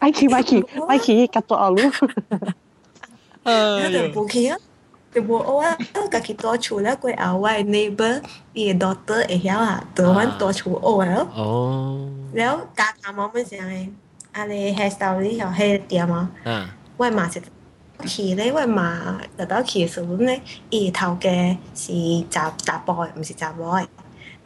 [0.00, 1.82] ！Mikey，Mikey，Mikey 曱甴啊咯！
[3.88, 4.56] 一定 booking 啊！
[5.12, 5.76] 就無我啊，
[6.10, 8.22] 家己多厝啦，佢啊，我 neighbor
[8.52, 11.26] 伊個 daughter 會曉啊，台灣多厝我啊。
[11.34, 12.08] 哦。
[12.32, 13.88] 然後家下冇乜嘢，
[14.32, 16.28] 啊你 hairstyle 呢條 hair 點啊？
[16.44, 16.68] 嗯。
[16.96, 17.42] 我係馬識。
[18.06, 18.98] 戲咧，因為馬
[19.36, 20.40] 特登騎時陣咧，
[20.70, 23.86] 二頭嘅是雜雜波嘅，唔是雜波嘅。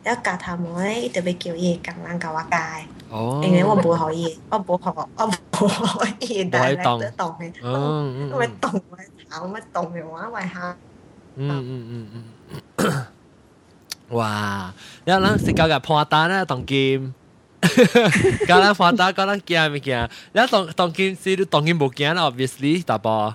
[0.05, 2.87] 一夾頭毛咧，特別叫嘢夾冷夾滑界。
[3.11, 7.53] 哦，因為我冇可以，我冇學，我冇可以，但係咧都動嘅，
[8.31, 10.77] 因為動嘅炒乜動嘅話，為下。
[11.37, 12.25] 嗯嗯嗯
[12.77, 13.07] 嗯。
[14.11, 14.73] 哇！
[15.07, 17.15] 你有諗食夠嘅破蛋咧，當劍。
[18.47, 20.09] 夠啦，破蛋，夠啦，驚咪驚？
[20.33, 23.35] 你當當劍，是當劍冇驚啦，obviously，大波。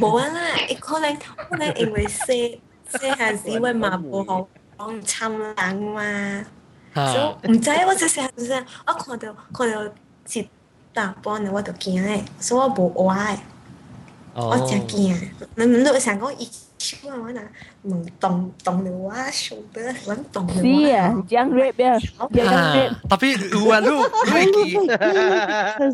[0.00, 0.40] 冇啊啦，
[0.80, 1.16] 可能
[1.48, 2.58] 可能因為 細
[2.92, 4.46] 細下時因為嘛無好
[4.76, 6.44] 講侵冷嘛，
[6.94, 9.92] 所以唔知我就細漢時我看到看到
[10.26, 10.46] 是
[10.92, 13.38] 大波呢，我就惊诶，所以我無愛。
[14.37, 15.15] 我真惊。
[15.55, 16.45] 你唔都成讲一
[16.77, 17.41] 超啊，我嗱
[17.83, 20.53] 唔动动了我手的，我动了。
[20.55, 22.95] 是啊，将 rap 呀，将 rap。
[23.09, 23.87] 特别有啊，你
[24.49, 24.77] 你其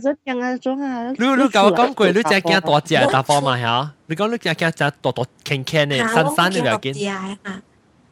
[0.08, 1.12] 实ยัง啊种啊。
[1.12, 3.92] 你你教我讲过，你只惊大只大波嘛吓？
[4.08, 7.38] 你讲你只惊只大大轻轻嘅、散散嘅就惊。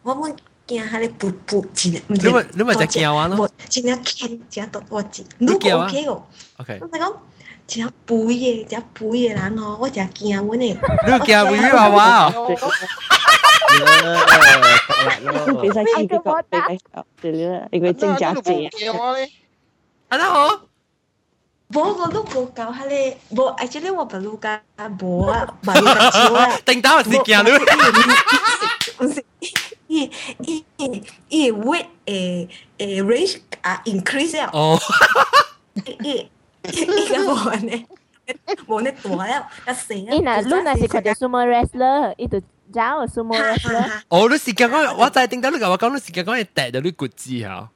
[0.03, 0.36] 我冇。
[0.67, 5.88] 惊下你噗噗真你咪你咪只叫啊咯，真系倾只多多字，你叫啊？
[6.57, 7.13] OK，我讲
[7.71, 10.63] 只背嘅只背嘅人哦，我只惊我呢。
[10.65, 12.47] 你叫微微娃娃哦。
[15.61, 16.59] 俾晒钱俾个俾
[17.21, 18.51] 俾你啦，因为真假字。
[20.09, 20.61] 啊，你好。
[21.73, 24.57] 无我都无教下咧，无 actually 我不如教
[25.01, 26.49] 无啊，不如教少啊。
[26.65, 29.05] 顶到是惊你。
[29.05, 29.23] 唔是。
[29.88, 30.09] 伊
[30.39, 30.65] 伊
[31.30, 32.47] 伊 weight 诶
[32.78, 34.49] 诶 range 啊 increase 啊。
[34.53, 34.80] 哦。
[35.86, 36.30] 伊伊
[36.68, 36.70] 我
[37.08, 37.86] 个无安尼，
[38.66, 39.76] 无那大呀，要啊！
[40.12, 42.40] 伊那路那是看到 sumo wrestler，伊就
[42.72, 43.90] 找 sumo wrestler。
[44.08, 47.68] 哦，你是刚刚我在听到你讲，我讲你是刚刚会带到骨子哈。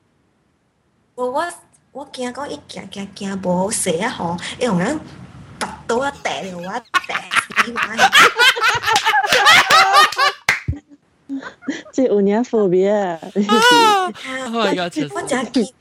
[1.17, 1.45] 我我
[1.93, 5.01] 我惊讲一惊惊惊好死啊吼，伊用人
[5.59, 6.63] 拔刀啊带了我
[7.09, 7.29] 带
[7.65, 7.81] 死嘛。
[11.93, 12.93] 即有年分别。
[14.53, 15.75] 我讲起。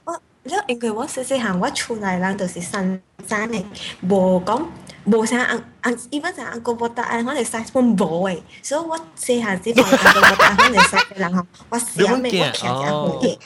[0.65, 3.63] 我，因为我细细行我出来人就是山山嘅，
[4.03, 4.63] 无讲
[5.05, 7.97] 无啥按按，伊般上按个波达按我哋 size 本无
[8.29, 13.39] 诶，所以我细行只放按个波达我哋 size 嘅人吼，我小咩我骑只会嘅，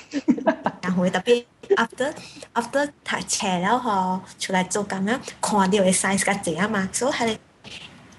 [0.83, 1.45] 然后特别
[1.77, 2.13] after
[2.55, 7.37] after 睇斜了吼，出来做工啊，看到嘅 size 较济啊嘛，所以系。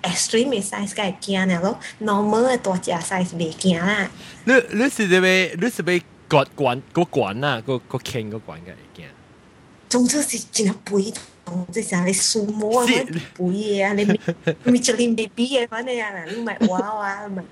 [0.05, 4.07] extreme size 嘅惊了咯，normal 嘅大只 size 未惊啦。
[4.43, 5.99] 你你是要你是要
[6.29, 9.05] 割管个管啊，个个倾个管嘅惊。
[9.87, 11.13] 总之是真系背
[11.45, 17.43] 痛，即系你数模啊，背嘢啊，你咪就连 BB 嘅反正啊，你咪娃娃咪。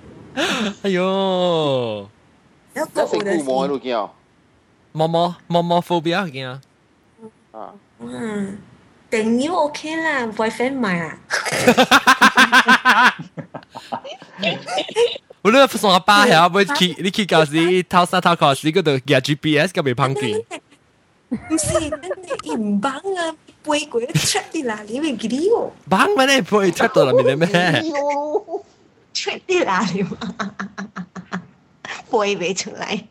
[0.82, 2.08] 哎呦！
[2.74, 4.10] 有个我哋毛喺度惊。
[4.92, 6.60] 毛毛毛毛 phobia 惊啊！
[7.52, 7.74] 啊。
[8.00, 8.58] 嗯。
[9.10, 11.18] 朋友 OK 啦，boyfriend 唔系啊。
[15.41, 20.37] 我勒耍巴遐，不要去，你去搞死，偷杀偷考死，你个都廿 G B S，搞袂方便。
[21.47, 25.71] 不是，那你银啊，不会过 check 的啦，你袂记得哦。
[25.89, 27.47] bank 不会 check 到啦，你咧咩
[29.13, 30.17] ？check 的啦你嘛，
[32.09, 33.01] 不会出来。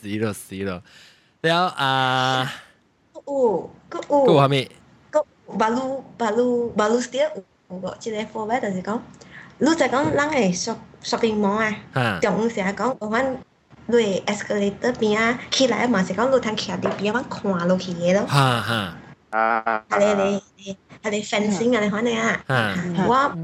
[0.00, 0.80] 死咯死咯，
[1.40, 2.54] 然后啊，
[3.12, 4.70] 购物购物购物哈咪，
[5.10, 7.18] 购物，balu 蒂
[7.66, 8.60] 我今日 for 咩？
[8.62, 9.02] 但是讲
[9.58, 10.78] 你在讲，啷个说？
[11.02, 13.36] shopping mall 啊，仲成日講我揾
[13.90, 18.26] 對 escalator 邊啊，起來嘛是講路攤徛佇邊啊，我看落去嘅咯。
[18.28, 18.94] 嚇嚇
[19.38, 19.82] 啊！
[19.90, 22.40] 係你你係你 fencing 啊，你可能啊，
[23.06, 23.38] 我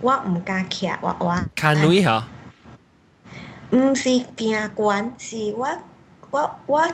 [0.00, 1.38] 我唔敢徛，我我。
[1.54, 2.24] 看女嚇？
[3.70, 5.68] 唔是驚慣，是我
[6.30, 6.88] 我我。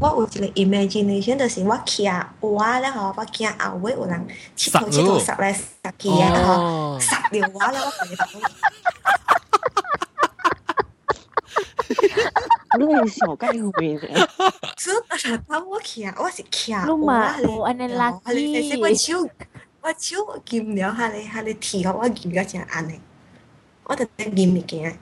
[0.00, 4.26] 我有一个 imagination，就是我徛我咧吼，我惊后尾有人
[4.56, 8.40] 佚佗佚佗杀来杀去啊吼，杀了我咧，我佢哋。
[12.76, 14.28] 你系小鸡会嘅。
[14.78, 16.86] 所以啊，我徛，我是徛。
[16.86, 18.80] 你嘛有安尼垃圾。
[18.80, 19.28] 我手
[19.82, 22.98] 我手剑了，下你下你提我，我剑咗只眼嚟，
[23.84, 24.98] 我特登剑物件。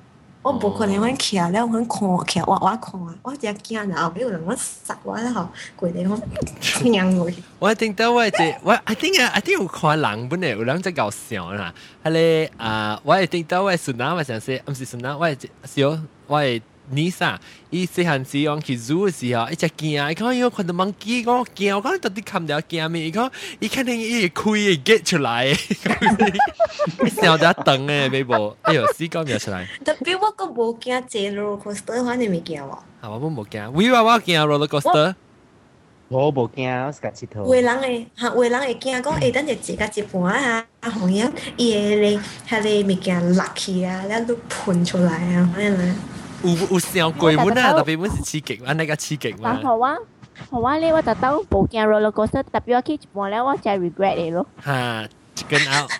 [0.47, 3.15] 我无可能揾徛咧，我揾看徛我我看啊！
[3.21, 6.17] 我只驚啊，後尾有人我杀我咧吼，佢哋我
[6.61, 7.29] 驚我。
[7.59, 8.21] 我聽到我
[8.63, 11.73] 我，I think，I think 有看人本嚟有人在搞笑啦。
[12.01, 16.41] 哈咧啊，我係聽到我係順啊，我想說唔是順啊，我係小我。
[16.89, 17.39] 你啥？
[17.69, 23.07] 伊細漢時講去 zoo 嘅時候，一隻驚，伊讲伊看到 monkey，講驚，我講到底看唔到惊咩？
[23.07, 23.29] 伊讲
[23.59, 29.67] 伊肯定伊開嘅 get 出来，伊成日在等诶，微博，哎呦，死講唔出来。
[29.83, 32.69] 特别我个冇惊坐 roller coaster，反正未惊喎。
[32.69, 35.15] 啊，我冇驚，喂話我驚 roller coaster。
[36.09, 37.43] 我冇惊，我是架佚佗。
[37.53, 45.93] 有人會嚇，有人會驚講，誒，等陣坐架一半啊，啊，紅樣伊個咧，係咧物件落去啊，然後都噴出来啊，反正咧。
[46.43, 49.39] 有有時候攰滿啊，特別滿是刺激嘛，呢個刺激嘛。
[49.43, 49.97] 但係話
[50.51, 54.45] 係話咧，我特登冇驚 roller coaster，特別我去日本咧，我就 regret 你咯。
[54.63, 55.91] 嚇，chicken out。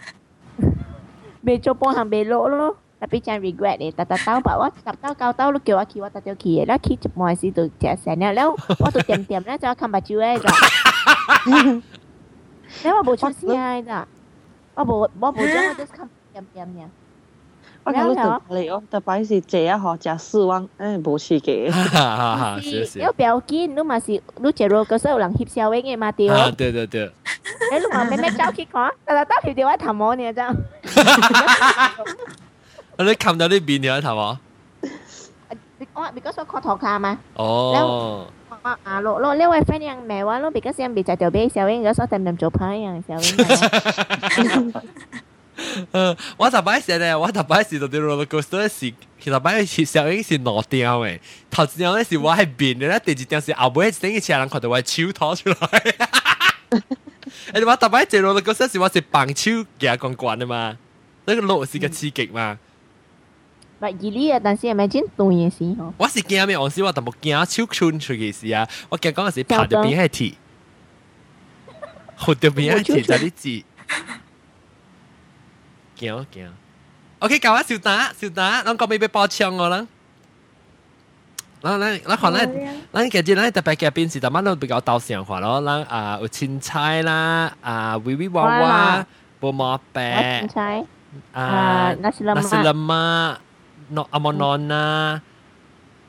[1.42, 10.44] 未做幫行未落咯，特別就 regret 你，特特登把我特登教兜都叫我去，我特登去，然後去日本時就食成咧，然後我就點點咧就看白酒咧就。
[12.84, 13.58] 然後我冇出聲
[13.88, 14.08] 啊，
[14.76, 16.88] 我冇我冇將我 just 看點點嘅。
[17.87, 21.69] 我讲到你哦，特别是这一项食四万，诶冇刺激。
[21.71, 22.99] 哈哈哈，是是。
[23.01, 26.29] 有表见，你嘛是你食肉嗰时候人翕小影嘅嘛对。
[26.29, 27.07] 啊，对对对。
[27.07, 30.57] 诶，你话咩咩走去看，但系兜条电话头摸你啫。
[32.99, 34.39] 你冚到呢边条头摸？
[35.95, 37.19] 我 because 我 call 头卡嘛。
[37.35, 38.27] 哦。
[38.85, 44.73] 啊，lo lo 呢位 friend yang mewah lo because yang bisa coba 小英嗰所点点做派样小英。
[46.38, 51.20] 我特擺時咧，我特擺時就對 roller coaster 是，其實擺是小英是攞掉嘅，
[51.50, 55.56] 頭一張咧是我係變嘅咧，第二張是後尾等於其他人看到我手拖出來。
[57.54, 60.78] 誒， 我特擺隻 roller coaster 是我是棒手夾棍棍啊嘛，
[61.26, 62.58] 那個路是個刺激嘛。
[63.80, 65.92] 唔係呢啊，但是係咪真對嘅事嗬？
[65.98, 66.58] 我是驚咩？
[66.58, 68.68] 我是我就冇驚手穿出嘅事啊！
[68.90, 70.34] 我驚講嘅是拍到邊係鐵，
[72.26, 73.64] 學到邊係鐵就啲字。
[75.99, 76.49] 惊惊。
[77.21, 79.87] OK，教下小打小打，咱讲咩俾爆枪我啦？
[81.63, 82.39] 咱咱咱可能
[82.93, 85.63] 咱其实咱特别嘅边时，就乜都比较斗上话咯。
[85.63, 89.07] 咱啊有青菜啦，啊威威娃娃，
[89.39, 90.85] 波马白，青菜，
[91.33, 95.21] 啊 nasi nasi lemak。no amonona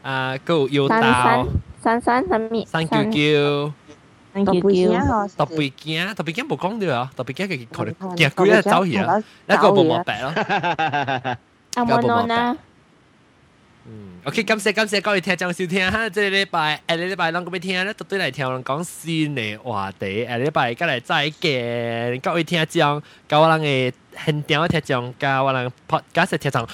[0.01, 1.45] 啊，个腰刀，
[1.83, 2.65] 山山什么？
[2.65, 3.73] 山叫叫，山叫叫，
[4.37, 4.41] 特
[5.45, 11.37] 别惊，特别惊冇讲到啊，特别惊嘅可能惊佢一走而一个冇毛病咯。
[11.75, 12.55] amonona。
[13.85, 23.93] 嗯，OK，感谢感谢各位听众收听哈，这个礼拜诶礼拜两个俾听咧，绝对嚟听人讲新嘅话题，诶礼拜今日再见，各位听众，教我人嘅
[24.25, 26.65] 现场嘅听众，教我人 podcast 嘅听众。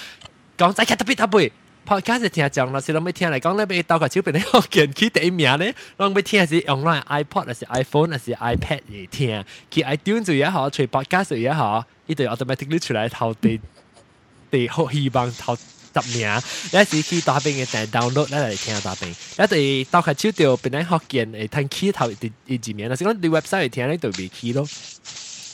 [0.58, 1.52] 讲仔剧特别特别
[1.87, 13.61] ，podcast 聽講，若是攏要聽嚟講咧，俾鬥個手邊咧學見起第一名咧，攏要聽是用來 iPod，還是 iPhone，還是 iPad 嚟聽，去 iTunes 也好，隨 podcast 也好，伊就 automatically 出來頭第
[14.51, 16.29] 第好希望頭十名，
[16.73, 24.67] 你是去大邊嘅訂 download 咧嚟聽大邊，一哋鬥個手條邊咧學見誒聽起頭第第幾名，若是講你 website 嚟聽咧就未起咯，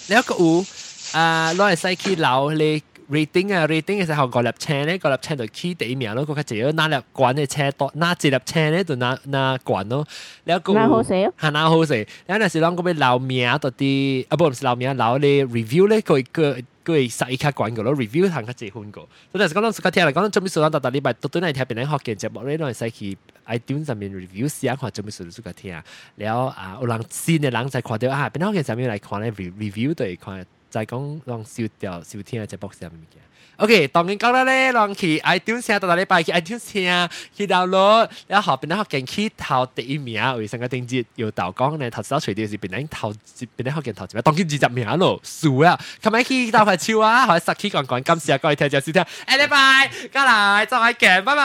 [0.08, 0.64] 你一個有
[1.12, 2.82] 啊攞嚟使去留你。
[3.09, 10.05] rating 啊，rating 嘅时候个粒车咧，个粒车就起第一名咯，嗰个只要拿粒管嘅车多，拿一粒车咧就拿拿管咯。
[10.45, 12.07] 你个拿好食，系拿好食。
[12.27, 19.01] 有阵时啷个俾留名嗰啲，啊不唔是留名，留你 review 咧，佢佢佢实卡管个咯，review 行个结婚个。
[19.31, 23.17] 所以就讲到实听嚟讲，做咩数当特特礼拜，到底系听别人学嘅节目咧，都系使去
[23.47, 25.79] iTunes 上面 review 试下看做咩数都实听。
[26.15, 30.43] 然后啊，有人新嘅人就看到啊，别人学嘅上面嚟看咧 review 都系看。
[30.70, 33.16] 就係講讓燒掉燒天嘅隻 box 入面嘅。
[33.56, 51.42] OK，當然講啦咧，讓去 iTunes 聽，到禮拜去 iTunes 聽，去 download，然後後邊咧學見去頭第一名，為成個定節要導講咧，頭先我隨啲是邊咧頭邊咧學見頭前，當然二十名咯，數啊，琴日去鬥快超啊，可以實起講講，今次啊各位聽就先聽，誒禮拜，加嚟再見，拜拜。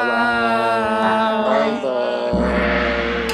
[0.00, 0.08] 拜
[1.80, 3.33] 拜。